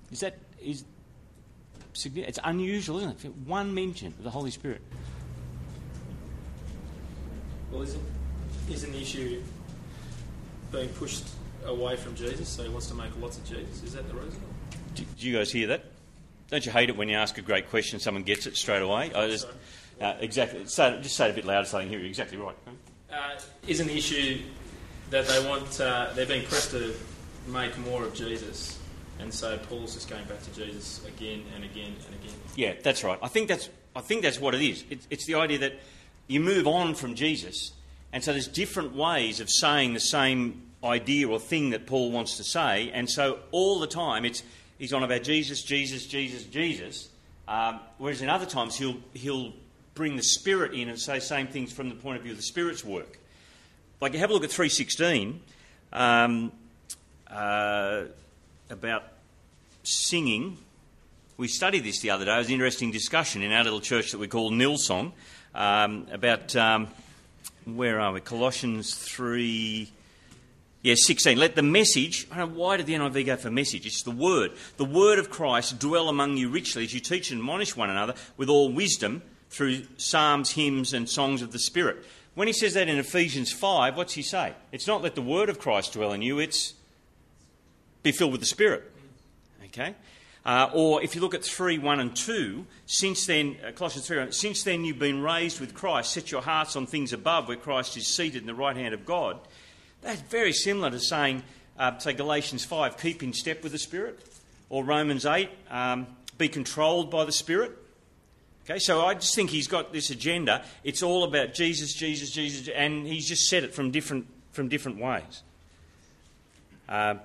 Is 0.09 0.21
that 0.21 0.37
is 0.63 0.85
it's 1.93 2.39
unusual, 2.45 2.99
isn't 2.99 3.25
it? 3.25 3.35
One 3.45 3.73
mention 3.73 4.07
of 4.07 4.23
the 4.23 4.29
Holy 4.29 4.51
Spirit. 4.51 4.81
Well, 7.73 7.81
isn't, 7.81 8.03
isn't 8.69 8.91
the 8.93 9.01
issue 9.01 9.41
being 10.71 10.89
pushed 10.89 11.25
away 11.65 11.97
from 11.97 12.15
Jesus, 12.15 12.47
so 12.47 12.63
he 12.63 12.69
wants 12.69 12.87
to 12.87 12.95
make 12.95 13.09
lots 13.19 13.37
of 13.37 13.43
Jesus? 13.43 13.83
Is 13.83 13.93
that 13.93 14.07
the 14.07 14.15
reason? 14.15 14.41
Do, 14.95 15.03
do 15.17 15.27
you 15.27 15.37
guys 15.37 15.51
hear 15.51 15.67
that? 15.67 15.85
Don't 16.49 16.65
you 16.65 16.71
hate 16.71 16.89
it 16.89 16.97
when 16.97 17.07
you 17.07 17.15
ask 17.15 17.37
a 17.37 17.41
great 17.41 17.69
question, 17.69 17.95
and 17.95 18.01
someone 18.01 18.23
gets 18.23 18.45
it 18.45 18.57
straight 18.57 18.81
away? 18.81 19.13
I 19.13 19.29
just, 19.29 19.47
uh, 20.01 20.15
exactly. 20.19 20.65
Say, 20.65 20.99
just 21.01 21.15
say 21.15 21.27
it 21.27 21.31
a 21.31 21.33
bit 21.33 21.45
louder 21.45 21.65
so 21.65 21.77
I 21.77 21.81
can 21.81 21.89
hear 21.89 21.99
you. 21.99 22.07
Exactly 22.07 22.37
right. 22.37 22.55
Uh, 23.11 23.39
isn't 23.67 23.87
the 23.87 23.97
issue 23.97 24.41
that 25.11 25.27
they 25.27 25.47
want? 25.47 25.79
Uh, 25.79 26.09
they're 26.13 26.25
being 26.25 26.45
pressed 26.45 26.71
to 26.71 26.93
make 27.47 27.77
more 27.79 28.03
of 28.03 28.13
Jesus, 28.13 28.79
and 29.19 29.33
so 29.33 29.57
Paul's 29.59 29.93
just 29.93 30.09
going 30.09 30.25
back 30.25 30.41
to 30.43 30.53
Jesus 30.53 31.05
again 31.05 31.43
and 31.55 31.63
again 31.63 31.93
and 32.05 32.15
again. 32.21 32.35
Yeah, 32.55 32.73
that's 32.83 33.03
right. 33.03 33.19
I 33.21 33.29
think 33.29 33.47
that's, 33.47 33.69
I 33.95 34.01
think 34.01 34.21
that's 34.21 34.39
what 34.39 34.53
it 34.53 34.61
is. 34.61 34.83
It, 34.89 35.07
it's 35.09 35.25
the 35.25 35.35
idea 35.35 35.59
that 35.59 35.79
you 36.27 36.41
move 36.41 36.67
on 36.67 36.95
from 36.95 37.15
Jesus, 37.15 37.71
and 38.11 38.23
so 38.23 38.33
there's 38.33 38.47
different 38.47 38.93
ways 38.93 39.39
of 39.39 39.49
saying 39.49 39.93
the 39.93 40.01
same 40.01 40.63
idea 40.83 41.29
or 41.29 41.39
thing 41.39 41.69
that 41.69 41.87
Paul 41.87 42.11
wants 42.11 42.37
to 42.37 42.43
say, 42.43 42.91
and 42.91 43.09
so 43.09 43.39
all 43.51 43.79
the 43.79 43.87
time 43.87 44.25
it's 44.25 44.43
he's 44.81 44.93
on 44.93 45.03
about 45.03 45.21
Jesus, 45.21 45.61
Jesus, 45.61 46.07
Jesus, 46.07 46.43
Jesus. 46.43 47.07
Um, 47.47 47.79
whereas 47.99 48.23
in 48.23 48.29
other 48.29 48.47
times 48.47 48.75
he'll 48.75 48.97
he'll 49.13 49.53
bring 49.93 50.15
the 50.15 50.23
Spirit 50.23 50.73
in 50.73 50.89
and 50.89 50.99
say 50.99 51.19
same 51.19 51.47
things 51.47 51.71
from 51.71 51.89
the 51.89 51.95
point 51.95 52.17
of 52.17 52.23
view 52.23 52.31
of 52.31 52.37
the 52.37 52.43
Spirit's 52.43 52.83
work. 52.83 53.19
Like 54.01 54.13
you 54.13 54.19
have 54.19 54.31
a 54.31 54.33
look 54.33 54.43
at 54.43 54.51
three 54.51 54.69
sixteen. 54.69 55.41
Um, 55.93 56.51
uh, 57.29 58.03
about 58.69 59.03
singing. 59.83 60.57
We 61.37 61.47
studied 61.47 61.83
this 61.83 61.99
the 61.99 62.09
other 62.09 62.25
day. 62.25 62.33
It 62.33 62.37
was 62.37 62.47
an 62.47 62.53
interesting 62.53 62.91
discussion 62.91 63.41
in 63.41 63.51
our 63.51 63.63
little 63.63 63.81
church 63.81 64.11
that 64.11 64.17
we 64.17 64.27
call 64.27 64.51
Nilsong 64.51 65.11
um, 65.53 66.07
about 66.11 66.55
um, 66.55 66.87
where 67.65 67.99
are 67.99 68.13
we? 68.13 68.21
Colossians 68.21 68.95
3. 68.95 69.91
Yeah, 70.83 70.95
16. 70.97 71.37
Let 71.37 71.55
the 71.55 71.61
message, 71.61 72.27
I 72.31 72.37
don't 72.37 72.53
know, 72.53 72.59
why 72.59 72.77
did 72.77 72.87
the 72.87 72.93
NIV 72.93 73.25
go 73.27 73.35
for 73.35 73.51
message? 73.51 73.85
It's 73.85 74.01
the 74.01 74.11
word. 74.11 74.51
The 74.77 74.85
word 74.85 75.19
of 75.19 75.29
Christ 75.29 75.79
dwell 75.79 76.09
among 76.09 76.37
you 76.37 76.49
richly 76.49 76.83
as 76.83 76.93
you 76.93 76.99
teach 76.99 77.29
and 77.29 77.39
admonish 77.39 77.75
one 77.75 77.91
another 77.91 78.15
with 78.35 78.49
all 78.49 78.71
wisdom 78.71 79.21
through 79.51 79.83
psalms, 79.97 80.51
hymns, 80.51 80.93
and 80.93 81.07
songs 81.07 81.43
of 81.43 81.51
the 81.51 81.59
Spirit. 81.59 82.03
When 82.33 82.47
he 82.47 82.53
says 82.53 82.73
that 82.73 82.87
in 82.87 82.97
Ephesians 82.97 83.51
5, 83.51 83.95
what's 83.95 84.13
he 84.13 84.23
say? 84.23 84.53
It's 84.71 84.87
not 84.87 85.03
let 85.03 85.13
the 85.13 85.21
word 85.21 85.49
of 85.49 85.59
Christ 85.59 85.93
dwell 85.93 86.13
in 86.13 86.21
you, 86.21 86.39
it's 86.39 86.73
be 88.01 88.11
filled 88.11 88.31
with 88.31 88.41
the 88.41 88.47
Spirit. 88.47 88.91
Okay? 89.65 89.93
Uh, 90.43 90.71
or 90.73 91.03
if 91.03 91.13
you 91.13 91.21
look 91.21 91.35
at 91.35 91.43
3 91.43 91.77
1 91.77 91.99
and 91.99 92.15
2, 92.15 92.65
since 92.87 93.27
then, 93.27 93.57
uh, 93.65 93.71
Colossians 93.71 94.07
3 94.07 94.17
1, 94.17 94.31
since 94.31 94.63
then 94.63 94.83
you've 94.83 94.97
been 94.97 95.21
raised 95.21 95.59
with 95.59 95.75
Christ, 95.75 96.11
set 96.11 96.31
your 96.31 96.41
hearts 96.41 96.75
on 96.75 96.87
things 96.87 97.13
above 97.13 97.47
where 97.47 97.57
Christ 97.57 97.95
is 97.97 98.07
seated 98.07 98.41
in 98.41 98.47
the 98.47 98.55
right 98.55 98.75
hand 98.75 98.95
of 98.95 99.05
God. 99.05 99.37
That's 100.01 100.21
very 100.21 100.53
similar 100.53 100.89
to 100.89 100.99
saying, 100.99 101.43
uh, 101.77 101.97
say, 101.99 102.13
Galatians 102.13 102.65
5, 102.65 102.97
keep 102.97 103.23
in 103.23 103.33
step 103.33 103.63
with 103.63 103.71
the 103.71 103.77
Spirit, 103.77 104.19
or 104.69 104.83
Romans 104.83 105.25
8, 105.25 105.49
um, 105.69 106.07
be 106.37 106.47
controlled 106.47 107.11
by 107.11 107.25
the 107.25 107.31
Spirit. 107.31 107.77
Okay, 108.65 108.79
so 108.79 109.05
I 109.05 109.13
just 109.15 109.35
think 109.35 109.49
he's 109.49 109.67
got 109.67 109.91
this 109.91 110.09
agenda. 110.09 110.63
It's 110.83 111.03
all 111.03 111.23
about 111.23 111.53
Jesus, 111.53 111.93
Jesus, 111.93 112.31
Jesus, 112.31 112.67
and 112.67 113.05
he's 113.05 113.27
just 113.27 113.47
said 113.47 113.63
it 113.63 113.73
from 113.73 113.91
different, 113.91 114.27
from 114.51 114.69
different 114.69 114.99
ways. 114.99 115.43
Uh, 116.87 117.15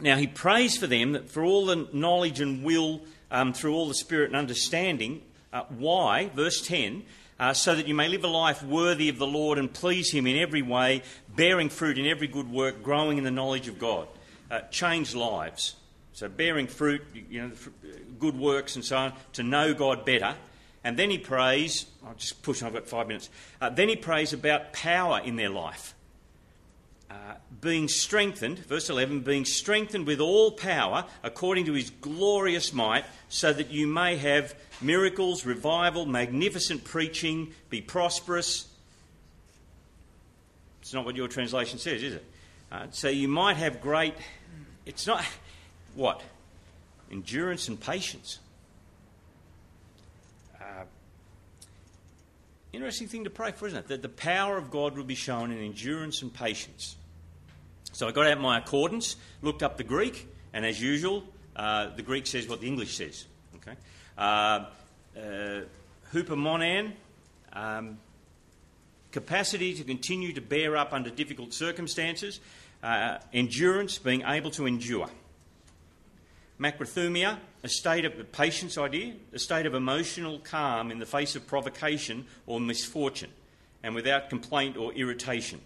now, 0.00 0.16
he 0.16 0.26
prays 0.26 0.76
for 0.76 0.86
them 0.86 1.12
that 1.12 1.28
for 1.28 1.42
all 1.42 1.66
the 1.66 1.88
knowledge 1.92 2.40
and 2.40 2.62
will 2.62 3.00
um, 3.30 3.52
through 3.52 3.74
all 3.74 3.88
the 3.88 3.94
spirit 3.94 4.28
and 4.28 4.36
understanding. 4.36 5.22
Uh, 5.52 5.64
why? 5.70 6.30
Verse 6.34 6.60
10 6.66 7.02
uh, 7.38 7.52
so 7.52 7.74
that 7.74 7.86
you 7.86 7.94
may 7.94 8.08
live 8.08 8.24
a 8.24 8.28
life 8.28 8.62
worthy 8.62 9.08
of 9.08 9.18
the 9.18 9.26
Lord 9.26 9.58
and 9.58 9.72
please 9.72 10.10
Him 10.10 10.26
in 10.26 10.36
every 10.36 10.62
way, 10.62 11.02
bearing 11.34 11.68
fruit 11.68 11.98
in 11.98 12.06
every 12.06 12.26
good 12.26 12.50
work, 12.50 12.82
growing 12.82 13.18
in 13.18 13.24
the 13.24 13.30
knowledge 13.30 13.68
of 13.68 13.78
God. 13.78 14.08
Uh, 14.50 14.60
change 14.70 15.14
lives. 15.14 15.76
So, 16.12 16.28
bearing 16.28 16.66
fruit, 16.66 17.02
you 17.30 17.42
know, 17.42 17.50
good 18.18 18.36
works 18.36 18.74
and 18.74 18.84
so 18.84 18.96
on, 18.96 19.12
to 19.34 19.42
know 19.42 19.72
God 19.72 20.04
better. 20.04 20.34
And 20.82 20.98
then 20.98 21.10
he 21.10 21.18
prays, 21.18 21.86
I'll 22.06 22.14
just 22.14 22.42
push, 22.42 22.62
I've 22.62 22.72
got 22.72 22.88
five 22.88 23.06
minutes. 23.06 23.30
Uh, 23.60 23.70
then 23.70 23.88
he 23.88 23.96
prays 23.96 24.32
about 24.32 24.72
power 24.72 25.20
in 25.20 25.36
their 25.36 25.50
life. 25.50 25.94
Uh, 27.10 27.14
being 27.62 27.88
strengthened, 27.88 28.58
verse 28.58 28.90
11, 28.90 29.20
being 29.20 29.46
strengthened 29.46 30.06
with 30.06 30.20
all 30.20 30.50
power 30.50 31.06
according 31.22 31.64
to 31.64 31.72
his 31.72 31.88
glorious 31.88 32.74
might, 32.74 33.04
so 33.30 33.50
that 33.50 33.70
you 33.70 33.86
may 33.86 34.16
have 34.16 34.54
miracles, 34.82 35.46
revival, 35.46 36.04
magnificent 36.04 36.84
preaching, 36.84 37.52
be 37.70 37.80
prosperous. 37.80 38.68
It's 40.82 40.92
not 40.92 41.06
what 41.06 41.16
your 41.16 41.28
translation 41.28 41.78
says, 41.78 42.02
is 42.02 42.14
it? 42.14 42.24
Uh, 42.70 42.86
so 42.90 43.08
you 43.08 43.28
might 43.28 43.56
have 43.56 43.80
great, 43.80 44.14
it's 44.84 45.06
not, 45.06 45.24
what? 45.94 46.22
Endurance 47.10 47.68
and 47.68 47.80
patience. 47.80 48.38
Uh, 50.60 50.84
interesting 52.74 53.08
thing 53.08 53.24
to 53.24 53.30
pray 53.30 53.52
for, 53.52 53.66
isn't 53.66 53.78
it? 53.78 53.88
That 53.88 54.02
the 54.02 54.10
power 54.10 54.58
of 54.58 54.70
God 54.70 54.94
will 54.94 55.04
be 55.04 55.14
shown 55.14 55.50
in 55.50 55.58
endurance 55.64 56.20
and 56.20 56.32
patience. 56.32 56.96
So 57.92 58.06
I 58.06 58.12
got 58.12 58.26
out 58.26 58.40
my 58.40 58.58
accordance, 58.58 59.16
looked 59.42 59.62
up 59.62 59.76
the 59.76 59.84
Greek, 59.84 60.28
and 60.52 60.64
as 60.64 60.80
usual, 60.80 61.24
uh, 61.56 61.94
the 61.94 62.02
Greek 62.02 62.26
says 62.26 62.48
what 62.48 62.60
the 62.60 62.66
English 62.66 62.96
says. 62.96 63.26
Okay, 63.56 63.76
uh, 64.16 64.66
uh, 65.16 65.60
hupomonan, 66.12 66.92
um, 67.52 67.98
capacity 69.10 69.74
to 69.74 69.84
continue 69.84 70.32
to 70.32 70.40
bear 70.40 70.76
up 70.76 70.92
under 70.92 71.10
difficult 71.10 71.52
circumstances, 71.52 72.40
uh, 72.82 73.18
endurance, 73.32 73.98
being 73.98 74.22
able 74.26 74.50
to 74.52 74.66
endure. 74.66 75.08
Macrothumia, 76.60 77.38
a 77.62 77.68
state 77.68 78.04
of 78.04 78.32
patience 78.32 78.76
idea, 78.78 79.14
a 79.32 79.38
state 79.38 79.66
of 79.66 79.74
emotional 79.74 80.38
calm 80.40 80.90
in 80.90 80.98
the 80.98 81.06
face 81.06 81.36
of 81.36 81.46
provocation 81.46 82.26
or 82.46 82.60
misfortune, 82.60 83.30
and 83.82 83.94
without 83.94 84.28
complaint 84.28 84.76
or 84.76 84.92
irritation. 84.92 85.60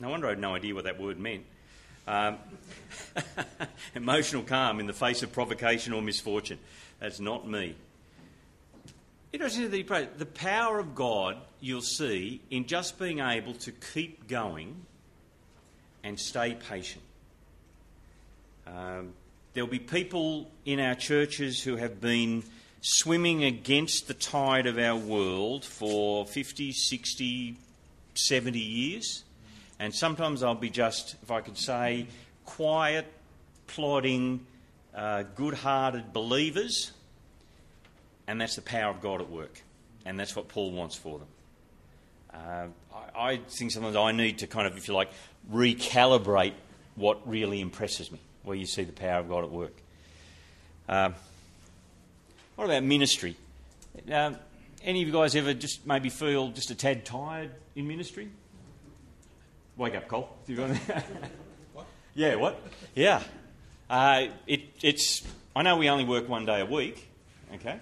No 0.00 0.10
wonder 0.10 0.26
I 0.26 0.30
had 0.30 0.38
no 0.38 0.54
idea 0.54 0.74
what 0.74 0.84
that 0.84 1.00
word 1.00 1.18
meant. 1.18 1.44
Um, 2.06 2.38
emotional 3.94 4.42
calm 4.42 4.80
in 4.80 4.86
the 4.86 4.92
face 4.92 5.22
of 5.22 5.32
provocation 5.32 5.92
or 5.92 6.02
misfortune. 6.02 6.58
That's 6.98 7.20
not 7.20 7.46
me. 7.46 7.74
Interesting 9.32 9.70
that 9.70 9.76
he 9.76 9.84
prayed. 9.84 10.08
The 10.18 10.26
power 10.26 10.78
of 10.78 10.94
God 10.94 11.36
you'll 11.60 11.82
see 11.82 12.40
in 12.50 12.66
just 12.66 12.98
being 12.98 13.20
able 13.20 13.54
to 13.54 13.72
keep 13.72 14.26
going 14.26 14.74
and 16.02 16.18
stay 16.18 16.54
patient. 16.54 17.04
Um, 18.66 19.12
there'll 19.54 19.68
be 19.68 19.78
people 19.78 20.50
in 20.64 20.80
our 20.80 20.94
churches 20.94 21.62
who 21.62 21.76
have 21.76 22.00
been 22.00 22.42
swimming 22.80 23.44
against 23.44 24.08
the 24.08 24.14
tide 24.14 24.66
of 24.66 24.78
our 24.78 24.96
world 24.96 25.64
for 25.64 26.26
50, 26.26 26.72
60, 26.72 27.56
70 28.14 28.58
years. 28.58 29.24
And 29.80 29.94
sometimes 29.94 30.42
I'll 30.42 30.54
be 30.54 30.68
just, 30.68 31.16
if 31.22 31.30
I 31.30 31.40
could 31.40 31.56
say, 31.56 32.06
quiet, 32.44 33.06
plodding, 33.66 34.44
uh, 34.94 35.24
good 35.34 35.54
hearted 35.54 36.12
believers. 36.12 36.92
And 38.26 38.38
that's 38.38 38.56
the 38.56 38.62
power 38.62 38.90
of 38.90 39.00
God 39.00 39.22
at 39.22 39.30
work. 39.30 39.62
And 40.04 40.20
that's 40.20 40.36
what 40.36 40.48
Paul 40.48 40.72
wants 40.72 40.96
for 40.96 41.18
them. 41.18 41.28
Uh, 42.34 42.66
I, 43.16 43.32
I 43.32 43.36
think 43.48 43.70
sometimes 43.70 43.96
I 43.96 44.12
need 44.12 44.40
to 44.40 44.46
kind 44.46 44.66
of, 44.66 44.76
if 44.76 44.86
you 44.86 44.92
like, 44.92 45.10
recalibrate 45.50 46.52
what 46.94 47.26
really 47.26 47.62
impresses 47.62 48.12
me, 48.12 48.20
where 48.42 48.56
you 48.56 48.66
see 48.66 48.84
the 48.84 48.92
power 48.92 49.20
of 49.20 49.30
God 49.30 49.44
at 49.44 49.50
work. 49.50 49.74
Uh, 50.86 51.12
what 52.56 52.66
about 52.66 52.82
ministry? 52.82 53.34
Uh, 54.12 54.32
any 54.84 55.00
of 55.00 55.08
you 55.08 55.14
guys 55.14 55.34
ever 55.34 55.54
just 55.54 55.86
maybe 55.86 56.10
feel 56.10 56.50
just 56.50 56.70
a 56.70 56.74
tad 56.74 57.06
tired 57.06 57.50
in 57.74 57.88
ministry? 57.88 58.28
Wake 59.80 59.94
up, 59.94 60.08
Cole. 60.08 60.28
what? 61.72 61.86
Yeah, 62.14 62.34
what? 62.34 62.60
Yeah. 62.94 63.22
Uh, 63.88 64.26
it, 64.46 64.60
it's. 64.82 65.22
I 65.56 65.62
know 65.62 65.78
we 65.78 65.88
only 65.88 66.04
work 66.04 66.28
one 66.28 66.44
day 66.44 66.60
a 66.60 66.66
week, 66.66 67.08
okay, 67.54 67.80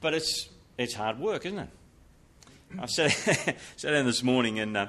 but 0.00 0.14
it's 0.14 0.48
it's 0.76 0.94
hard 0.94 1.20
work, 1.20 1.46
isn't 1.46 1.60
it? 1.60 1.68
I 2.80 2.86
sat, 2.86 3.12
sat 3.76 3.90
down 3.92 4.04
this 4.04 4.24
morning 4.24 4.58
and 4.58 4.76
uh, 4.76 4.86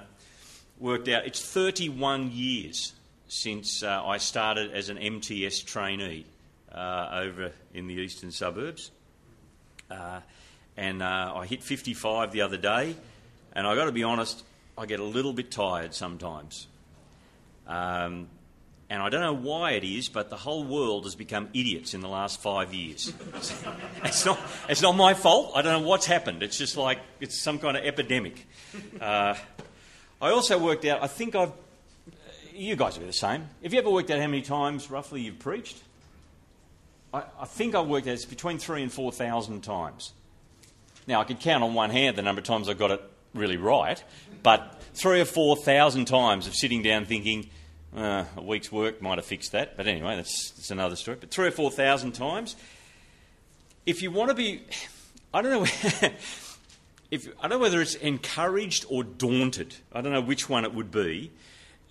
worked 0.80 1.08
out 1.08 1.28
it's 1.28 1.40
31 1.40 2.32
years 2.32 2.94
since 3.28 3.84
uh, 3.84 4.04
I 4.04 4.18
started 4.18 4.72
as 4.72 4.90
an 4.90 4.98
MTS 4.98 5.60
trainee 5.60 6.26
uh, 6.74 7.10
over 7.12 7.52
in 7.76 7.86
the 7.86 7.94
eastern 7.94 8.32
suburbs. 8.32 8.90
Uh, 9.92 10.22
and 10.76 11.04
uh, 11.04 11.34
I 11.36 11.46
hit 11.46 11.62
55 11.62 12.32
the 12.32 12.42
other 12.42 12.58
day, 12.58 12.96
and 13.54 13.68
I've 13.68 13.78
got 13.78 13.86
to 13.86 13.92
be 13.92 14.04
honest, 14.04 14.44
I 14.80 14.86
get 14.86 15.02
a 15.02 15.04
little 15.04 15.34
bit 15.34 15.52
tired 15.52 15.94
sometimes. 15.94 16.68
Um, 17.68 18.30
and 18.90 19.04
I 19.04 19.10
don't 19.10 19.20
know 19.20 19.36
why 19.36 19.72
it 19.72 19.84
is, 19.84 20.08
but 20.08 20.30
the 20.30 20.38
whole 20.38 20.64
world 20.64 21.04
has 21.04 21.16
become 21.16 21.50
idiots 21.54 21.94
in 21.94 22.00
the 22.00 22.08
last 22.08 22.42
five 22.42 22.74
years. 22.74 23.14
it's, 24.06 24.26
not, 24.26 24.40
it's 24.70 24.82
not 24.82 24.96
my 24.96 25.14
fault. 25.14 25.52
I 25.54 25.62
don't 25.62 25.82
know 25.82 25.88
what's 25.88 26.06
happened. 26.06 26.42
It's 26.44 26.58
just 26.58 26.78
like 26.78 27.00
it's 27.20 27.38
some 27.38 27.60
kind 27.60 27.76
of 27.76 27.84
epidemic. 27.84 28.48
Uh, 29.02 29.36
I 30.22 30.32
also 30.32 30.58
worked 30.58 30.86
out, 30.86 31.04
I 31.04 31.08
think 31.08 31.36
I've. 31.36 31.52
You 32.54 32.76
guys 32.76 32.98
are 32.98 33.06
the 33.06 33.14
same. 33.14 33.48
Have 33.64 33.74
you 33.74 33.80
ever 33.80 33.90
worked 33.90 34.10
out 34.12 34.20
how 34.20 34.28
many 34.28 34.42
times 34.42 34.90
roughly 34.90 35.22
you've 35.22 35.40
preached? 35.40 35.78
I, 37.14 37.24
I 37.40 37.46
think 37.46 37.76
I 37.76 37.82
worked 37.82 38.08
out 38.08 38.14
it's 38.14 38.26
between 38.26 38.58
three 38.58 38.82
and 38.82 38.92
four 38.92 39.12
thousand 39.12 39.62
times. 39.62 40.14
Now, 41.06 41.22
I 41.22 41.26
could 41.26 41.40
count 41.40 41.64
on 41.64 41.74
one 41.74 41.90
hand 41.90 42.18
the 42.18 42.22
number 42.22 42.40
of 42.40 42.46
times 42.46 42.70
I 42.70 42.74
got 42.74 42.92
it 42.92 43.02
really 43.34 43.58
right, 43.58 44.04
but 44.44 44.82
three 44.94 45.22
or 45.22 45.26
four 45.26 45.56
thousand 45.56 46.06
times 46.06 46.48
of 46.48 46.56
sitting 46.56 46.82
down 46.82 47.06
thinking, 47.06 47.50
uh, 47.96 48.26
a 48.36 48.42
week's 48.42 48.72
work 48.72 49.02
might 49.02 49.18
have 49.18 49.26
fixed 49.26 49.52
that, 49.52 49.78
but 49.78 49.88
anyway, 49.88 50.16
that's, 50.16 50.52
that's 50.52 50.72
another 50.72 50.96
story. 50.96 51.18
But 51.20 51.32
three 51.32 51.48
or 51.48 51.52
four 51.52 51.72
thousand 51.72 52.14
times. 52.14 52.56
If 53.86 54.04
you 54.04 54.12
want 54.12 54.30
to 54.30 54.36
be, 54.36 54.62
I 55.34 55.42
don't 55.42 55.52
know, 55.52 55.64
if 57.12 57.28
I 57.40 57.48
don't 57.48 57.52
know 57.52 57.60
whether 57.60 57.82
it's 57.82 57.96
encouraged 57.96 58.86
or 58.90 59.04
daunted. 59.04 59.76
I 59.94 60.02
don't 60.02 60.14
know 60.14 60.22
which 60.22 60.50
one 60.50 60.66
it 60.66 60.74
would 60.74 60.92
be. 60.92 61.32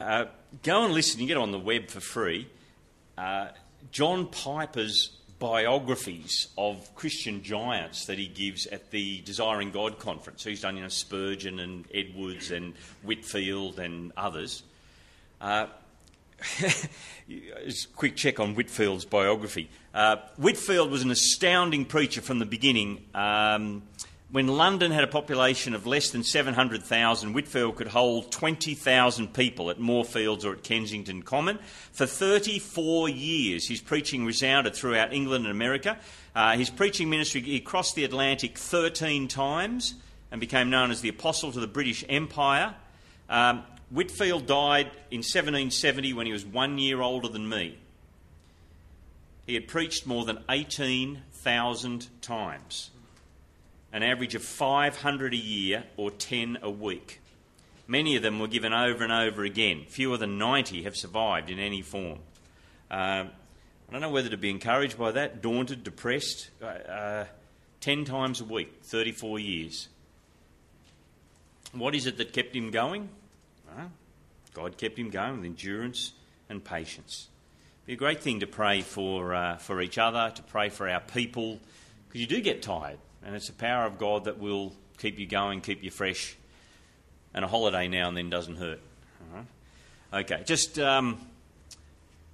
Uh, 0.01 0.27
go 0.63 0.85
and 0.85 0.95
listen. 0.95 1.21
You 1.21 1.27
get 1.27 1.37
on 1.37 1.51
the 1.51 1.59
web 1.59 1.89
for 1.89 2.01
free. 2.01 2.49
Uh, 3.17 3.49
John 3.91 4.27
Piper's 4.27 5.18
biographies 5.39 6.49
of 6.59 6.95
Christian 6.95 7.43
giants 7.43 8.07
that 8.07 8.19
he 8.19 8.27
gives 8.27 8.67
at 8.67 8.91
the 8.91 9.21
Desiring 9.23 9.71
God 9.71 9.99
conference. 9.99 10.43
So 10.43 10.51
he's 10.51 10.63
done, 10.63 10.77
you 10.77 10.83
know, 10.83 10.89
Spurgeon 10.89 11.61
and 11.61 11.85
Edwards 11.95 12.51
and 12.51 12.75
Whitefield 13.03 13.79
and 13.79 14.13
others. 14.17 14.63
Uh, 15.41 15.67
quick 17.97 18.17
check 18.17 18.41
on 18.41 18.55
Whitefield's 18.55 19.05
biography. 19.05 19.69
Uh, 19.95 20.17
Whitefield 20.37 20.91
was 20.91 21.03
an 21.03 21.11
astounding 21.11 21.85
preacher 21.85 22.21
from 22.21 22.39
the 22.39 22.47
beginning. 22.47 23.05
Um, 23.15 23.83
when 24.31 24.47
London 24.47 24.91
had 24.91 25.05
a 25.05 25.09
population 25.09 25.75
of 25.75 25.87
less 25.87 26.11
than 26.11 26.23
700,000, 26.23 27.33
Whitefield 27.33 27.77
could 27.77 27.89
hold 27.89 28.31
20,000 28.31 29.33
people 29.33 29.71
at 29.71 29.81
Moorfields 29.81 30.45
or 30.45 30.53
at 30.53 30.63
Kensington 30.63 31.23
Common. 31.23 31.59
For 31.93 32.05
34 32.05 33.09
years, 33.09 33.67
his 33.67 33.81
preaching 33.81 34.27
resounded 34.27 34.75
throughout 34.75 35.15
England 35.15 35.47
and 35.47 35.53
America. 35.53 35.99
Uh, 36.35 36.59
his 36.59 36.69
preaching 36.69 37.09
ministry, 37.09 37.41
he 37.41 37.61
crossed 37.61 37.95
the 37.95 38.05
Atlantic 38.05 38.59
13 38.59 39.29
times 39.29 39.95
and 40.31 40.43
became 40.43 40.69
known 40.69 40.91
as 40.91 41.01
the 41.01 41.09
Apostle 41.09 41.51
to 41.53 41.61
the 41.61 41.67
British 41.67 42.05
Empire. 42.07 42.75
Um, 43.31 43.65
Whitefield 43.89 44.47
died 44.47 44.89
in 45.11 45.21
1770 45.21 46.13
when 46.13 46.27
he 46.27 46.33
was 46.33 46.45
one 46.45 46.77
year 46.77 47.01
older 47.01 47.29
than 47.29 47.49
me. 47.49 47.79
He 49.47 49.55
had 49.55 49.69
preached 49.69 50.07
more 50.07 50.27
than 50.27 50.45
18,000 50.51 52.09
times 52.21 52.91
an 53.93 54.03
average 54.03 54.35
of 54.35 54.43
500 54.43 55.33
a 55.33 55.37
year 55.37 55.85
or 55.97 56.11
10 56.11 56.59
a 56.63 56.71
week. 56.71 57.21
Many 57.87 58.17
of 58.17 58.23
them 58.23 58.39
were 58.39 58.49
given 58.49 58.73
over 58.73 59.03
and 59.03 59.13
over 59.13 59.45
again. 59.45 59.85
Fewer 59.89 60.19
than 60.19 60.39
90 60.39 60.83
have 60.83 60.97
survived 60.97 61.49
in 61.51 61.59
any 61.59 61.81
form. 61.81 62.19
Uh, 62.91 63.25
I 63.25 63.93
don't 63.93 64.01
know 64.01 64.11
whether 64.11 64.29
to 64.29 64.37
be 64.37 64.51
encouraged 64.51 64.99
by 64.99 65.13
that, 65.13 65.41
daunted, 65.41 65.85
depressed. 65.85 66.51
Uh, 66.63 66.67
uh, 66.67 67.25
10 67.81 68.05
times 68.05 68.41
a 68.41 68.45
week, 68.45 68.81
34 68.83 69.39
years. 69.39 69.89
What 71.73 71.95
is 71.95 72.07
it 72.07 72.19
that 72.19 72.33
kept 72.33 72.55
him 72.55 72.71
going? 72.71 73.09
God 74.59 74.77
kept 74.77 74.99
him 74.99 75.11
going 75.11 75.37
with 75.37 75.45
endurance 75.45 76.13
and 76.49 76.65
patience. 76.65 77.29
It'd 77.79 77.87
be 77.87 77.93
a 77.93 77.97
great 77.97 78.21
thing 78.21 78.41
to 78.41 78.47
pray 78.49 78.81
for, 78.81 79.33
uh, 79.33 79.57
for 79.59 79.81
each 79.81 79.99
other, 79.99 80.33
to 80.35 80.43
pray 80.43 80.69
for 80.69 80.89
our 80.89 81.01
people, 81.01 81.61
because 82.09 82.21
you 82.21 82.27
do 82.27 82.41
get 82.41 82.61
tired. 82.61 82.99
And 83.25 83.35
it's 83.35 83.49
the 83.49 83.53
power 83.53 83.85
of 83.85 83.99
God 83.99 84.25
that 84.25 84.39
will 84.39 84.73
keep 84.99 85.19
you 85.19 85.27
going, 85.27 85.61
keep 85.61 85.83
you 85.83 85.91
fresh. 85.91 86.37
And 87.35 87.45
a 87.45 87.49
holiday 87.49 87.89
now 87.89 88.09
and 88.09 88.17
then 88.17 88.31
doesn't 88.31 88.57
hurt. 88.57 88.81
Okay, 90.13 90.43
just 90.47 90.79
um, 90.79 91.21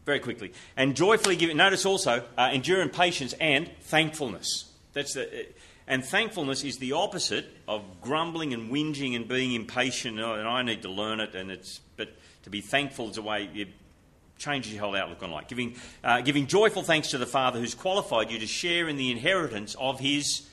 very 0.07 0.21
quickly. 0.21 0.53
And 0.77 0.95
joyfully 0.95 1.35
giving, 1.35 1.57
notice 1.57 1.85
also, 1.85 2.25
uh, 2.39 2.51
endure 2.53 2.87
patience 2.89 3.35
and 3.41 3.69
thankfulness. 3.83 4.71
That's 4.93 5.15
the, 5.15 5.27
uh, 5.27 5.43
and 5.89 6.05
thankfulness 6.05 6.63
is 6.63 6.79
the 6.79 6.93
opposite 6.93 7.47
of 7.67 7.83
grumbling 8.01 8.55
and 8.55 8.71
whinging 8.71 9.17
and 9.17 9.27
being 9.27 9.53
impatient. 9.53 10.21
And 10.21 10.49
I 10.49 10.63
need 10.63 10.83
to 10.83 10.89
learn 10.89 11.21
it. 11.21 11.35
And 11.35 11.51
it's, 11.51 11.81
but 11.97 12.11
to 12.45 12.51
be 12.51 12.61
thankful 12.61 13.11
is 13.11 13.19
a 13.19 13.23
way 13.23 13.51
it 13.53 13.69
changes 14.39 14.73
your 14.73 14.83
whole 14.83 14.97
outlook 14.97 15.23
on 15.23 15.31
life. 15.31 15.49
Giving, 15.49 15.77
uh, 16.03 16.21
giving 16.21 16.47
joyful 16.47 16.83
thanks 16.83 17.11
to 17.11 17.19
the 17.19 17.27
Father 17.27 17.59
who's 17.59 17.75
qualified 17.75 18.31
you 18.31 18.39
to 18.39 18.47
share 18.47 18.89
in 18.89 18.97
the 18.97 19.11
inheritance 19.11 19.75
of 19.79 19.99
His 19.99 20.49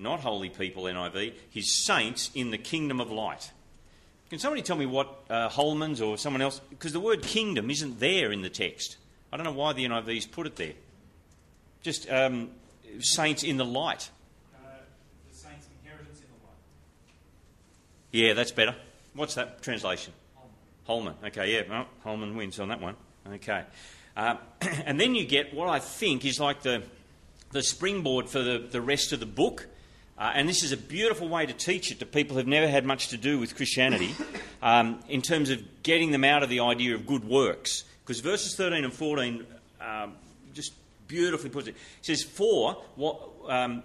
not 0.00 0.20
holy 0.20 0.48
people, 0.48 0.84
NIV, 0.84 1.34
his 1.50 1.74
saints 1.84 2.30
in 2.34 2.50
the 2.50 2.58
kingdom 2.58 3.00
of 3.00 3.10
light. 3.10 3.50
Can 4.30 4.38
somebody 4.38 4.62
tell 4.62 4.76
me 4.76 4.86
what 4.86 5.24
uh, 5.28 5.48
Holman's 5.48 6.00
or 6.00 6.16
someone 6.16 6.40
else, 6.40 6.60
because 6.70 6.92
the 6.92 7.00
word 7.00 7.22
kingdom 7.22 7.70
isn't 7.70 7.98
there 7.98 8.30
in 8.30 8.42
the 8.42 8.48
text. 8.48 8.96
I 9.32 9.36
don't 9.36 9.44
know 9.44 9.52
why 9.52 9.72
the 9.72 9.84
NIV's 9.86 10.26
put 10.26 10.46
it 10.46 10.56
there. 10.56 10.72
Just 11.82 12.10
um, 12.10 12.50
saints 13.00 13.42
in 13.42 13.56
the 13.56 13.64
light. 13.64 14.10
Uh, 14.54 14.68
the 15.28 15.36
saints' 15.36 15.66
inheritance 15.82 16.20
in 16.20 16.26
the 16.28 16.46
light. 16.46 16.56
Yeah, 18.12 18.34
that's 18.34 18.52
better. 18.52 18.76
What's 19.14 19.34
that 19.34 19.62
translation? 19.62 20.12
Holman. 20.86 21.14
Holman. 21.14 21.26
Okay, 21.26 21.54
yeah, 21.54 21.62
well, 21.68 21.86
Holman 22.04 22.36
wins 22.36 22.60
on 22.60 22.68
that 22.68 22.80
one. 22.80 22.96
Okay. 23.34 23.64
Uh, 24.16 24.36
and 24.84 25.00
then 25.00 25.14
you 25.14 25.24
get 25.24 25.54
what 25.54 25.68
I 25.68 25.78
think 25.78 26.24
is 26.24 26.38
like 26.38 26.62
the, 26.62 26.82
the 27.52 27.62
springboard 27.62 28.28
for 28.28 28.40
the, 28.40 28.58
the 28.58 28.80
rest 28.80 29.12
of 29.12 29.20
the 29.20 29.26
book. 29.26 29.66
Uh, 30.20 30.32
and 30.34 30.46
this 30.46 30.62
is 30.62 30.70
a 30.70 30.76
beautiful 30.76 31.30
way 31.30 31.46
to 31.46 31.54
teach 31.54 31.90
it 31.90 31.98
to 31.98 32.04
people 32.04 32.36
who've 32.36 32.46
never 32.46 32.68
had 32.68 32.84
much 32.84 33.08
to 33.08 33.16
do 33.16 33.38
with 33.38 33.56
Christianity 33.56 34.14
um, 34.62 35.00
in 35.08 35.22
terms 35.22 35.48
of 35.48 35.62
getting 35.82 36.10
them 36.10 36.24
out 36.24 36.42
of 36.42 36.50
the 36.50 36.60
idea 36.60 36.94
of 36.94 37.06
good 37.06 37.24
works. 37.24 37.84
Because 38.04 38.20
verses 38.20 38.54
13 38.54 38.84
and 38.84 38.92
14 38.92 39.46
um, 39.80 40.12
just 40.52 40.74
beautifully 41.08 41.48
puts 41.48 41.68
it. 41.68 41.74
He 42.02 42.14
says, 42.14 42.22
For, 42.22 42.74
what, 42.96 43.30
um, 43.48 43.82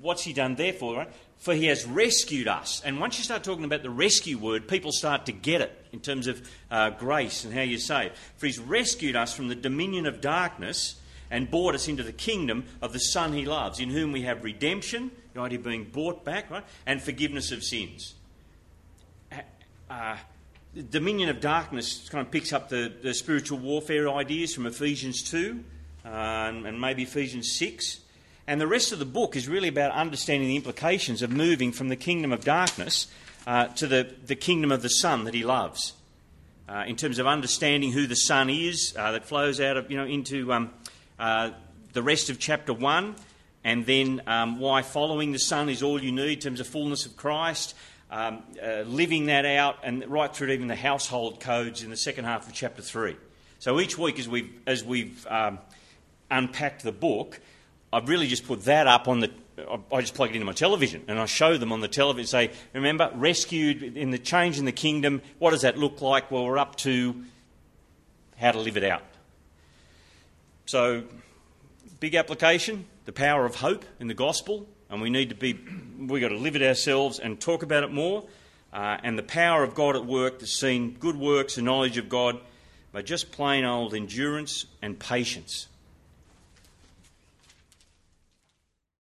what's 0.00 0.22
he 0.22 0.32
done 0.32 0.54
therefore? 0.54 0.96
Right? 0.96 1.12
For 1.36 1.52
he 1.52 1.66
has 1.66 1.84
rescued 1.84 2.48
us. 2.48 2.80
And 2.82 2.98
once 2.98 3.18
you 3.18 3.24
start 3.24 3.44
talking 3.44 3.64
about 3.64 3.82
the 3.82 3.90
rescue 3.90 4.38
word, 4.38 4.66
people 4.66 4.92
start 4.92 5.26
to 5.26 5.32
get 5.32 5.60
it 5.60 5.86
in 5.92 6.00
terms 6.00 6.26
of 6.26 6.50
uh, 6.70 6.88
grace 6.88 7.44
and 7.44 7.52
how 7.52 7.62
you 7.62 7.76
say 7.76 8.06
it. 8.06 8.16
For 8.38 8.46
he's 8.46 8.58
rescued 8.58 9.14
us 9.14 9.34
from 9.34 9.48
the 9.48 9.54
dominion 9.54 10.06
of 10.06 10.22
darkness 10.22 10.98
and 11.30 11.50
brought 11.50 11.74
us 11.74 11.86
into 11.86 12.02
the 12.02 12.12
kingdom 12.12 12.64
of 12.80 12.94
the 12.94 12.98
Son 12.98 13.34
he 13.34 13.44
loves, 13.44 13.78
in 13.78 13.90
whom 13.90 14.10
we 14.10 14.22
have 14.22 14.42
redemption, 14.42 15.10
the 15.34 15.40
idea 15.40 15.58
of 15.58 15.64
being 15.64 15.84
bought 15.84 16.24
back, 16.24 16.50
right? 16.50 16.64
And 16.86 17.00
forgiveness 17.00 17.52
of 17.52 17.62
sins. 17.62 18.14
Uh, 19.88 20.16
the 20.74 20.82
dominion 20.82 21.28
of 21.28 21.40
darkness 21.40 22.08
kind 22.08 22.24
of 22.24 22.30
picks 22.30 22.52
up 22.52 22.68
the, 22.68 22.92
the 23.02 23.12
spiritual 23.12 23.58
warfare 23.58 24.08
ideas 24.08 24.54
from 24.54 24.66
Ephesians 24.66 25.22
2 25.24 25.64
uh, 26.04 26.08
and, 26.08 26.66
and 26.66 26.80
maybe 26.80 27.02
Ephesians 27.02 27.52
6. 27.52 28.00
And 28.46 28.60
the 28.60 28.66
rest 28.66 28.92
of 28.92 28.98
the 28.98 29.04
book 29.04 29.36
is 29.36 29.48
really 29.48 29.68
about 29.68 29.92
understanding 29.92 30.48
the 30.48 30.56
implications 30.56 31.22
of 31.22 31.30
moving 31.30 31.72
from 31.72 31.88
the 31.88 31.96
kingdom 31.96 32.32
of 32.32 32.44
darkness 32.44 33.08
uh, 33.46 33.66
to 33.66 33.86
the, 33.86 34.14
the 34.26 34.36
kingdom 34.36 34.70
of 34.70 34.82
the 34.82 34.88
Son 34.88 35.24
that 35.24 35.34
he 35.34 35.44
loves. 35.44 35.94
Uh, 36.68 36.84
in 36.86 36.94
terms 36.94 37.18
of 37.18 37.26
understanding 37.26 37.90
who 37.90 38.06
the 38.06 38.14
Son 38.14 38.48
is, 38.48 38.94
uh, 38.96 39.10
that 39.12 39.24
flows 39.24 39.60
out 39.60 39.76
of, 39.76 39.90
you 39.90 39.96
know, 39.96 40.06
into 40.06 40.52
um, 40.52 40.70
uh, 41.18 41.50
the 41.92 42.02
rest 42.02 42.30
of 42.30 42.38
chapter 42.38 42.72
1, 42.72 43.16
and 43.64 43.84
then 43.86 44.22
um, 44.26 44.58
why 44.58 44.82
following 44.82 45.32
the 45.32 45.38
Son 45.38 45.68
is 45.68 45.82
all 45.82 46.02
you 46.02 46.12
need 46.12 46.32
in 46.32 46.38
terms 46.40 46.60
of 46.60 46.66
fullness 46.66 47.06
of 47.06 47.16
Christ, 47.16 47.74
um, 48.10 48.42
uh, 48.62 48.80
living 48.82 49.26
that 49.26 49.44
out, 49.44 49.78
and 49.82 50.06
right 50.08 50.34
through 50.34 50.48
to 50.48 50.52
even 50.52 50.68
the 50.68 50.76
household 50.76 51.40
codes 51.40 51.82
in 51.82 51.90
the 51.90 51.96
second 51.96 52.24
half 52.24 52.46
of 52.48 52.54
chapter 52.54 52.82
3. 52.82 53.16
So 53.58 53.78
each 53.78 53.98
week, 53.98 54.18
as 54.18 54.28
we've, 54.28 54.50
as 54.66 54.82
we've 54.82 55.26
um, 55.26 55.58
unpacked 56.30 56.82
the 56.82 56.92
book, 56.92 57.40
I've 57.92 58.08
really 58.08 58.26
just 58.26 58.46
put 58.46 58.64
that 58.64 58.86
up 58.86 59.08
on 59.08 59.20
the. 59.20 59.30
I 59.92 60.00
just 60.00 60.14
plug 60.14 60.30
it 60.30 60.36
into 60.36 60.46
my 60.46 60.54
television 60.54 61.04
and 61.06 61.18
I 61.18 61.26
show 61.26 61.58
them 61.58 61.70
on 61.70 61.80
the 61.80 61.88
television. 61.88 62.26
Say, 62.26 62.50
remember, 62.72 63.10
rescued 63.14 63.82
in 63.82 64.10
the 64.10 64.18
change 64.18 64.58
in 64.58 64.64
the 64.64 64.72
kingdom. 64.72 65.20
What 65.38 65.50
does 65.50 65.62
that 65.62 65.76
look 65.76 66.00
like? 66.00 66.30
Well, 66.30 66.46
we're 66.46 66.56
up 66.56 66.76
to 66.76 67.24
how 68.38 68.52
to 68.52 68.58
live 68.58 68.78
it 68.78 68.84
out. 68.84 69.02
So, 70.64 71.02
big 72.00 72.14
application: 72.14 72.86
the 73.04 73.12
power 73.12 73.46
of 73.46 73.56
hope 73.56 73.84
in 74.00 74.08
the 74.08 74.14
gospel, 74.14 74.66
and 74.88 75.00
we 75.00 75.10
need 75.10 75.28
to 75.28 75.34
be. 75.34 75.58
We've 75.98 76.20
got 76.20 76.28
to 76.28 76.38
live 76.38 76.56
it 76.56 76.62
ourselves 76.62 77.18
and 77.18 77.40
talk 77.40 77.62
about 77.62 77.84
it 77.84 77.92
more. 77.92 78.26
Uh, 78.72 78.96
and 79.02 79.18
the 79.18 79.22
power 79.22 79.64
of 79.64 79.74
God 79.74 79.96
at 79.96 80.06
work 80.06 80.38
that's 80.38 80.52
seen 80.52 80.96
good 80.98 81.16
works 81.16 81.56
and 81.56 81.66
knowledge 81.66 81.98
of 81.98 82.08
God, 82.08 82.38
but 82.92 83.04
just 83.04 83.32
plain 83.32 83.64
old 83.64 83.94
endurance 83.94 84.64
and 84.80 84.98
patience 84.98 85.66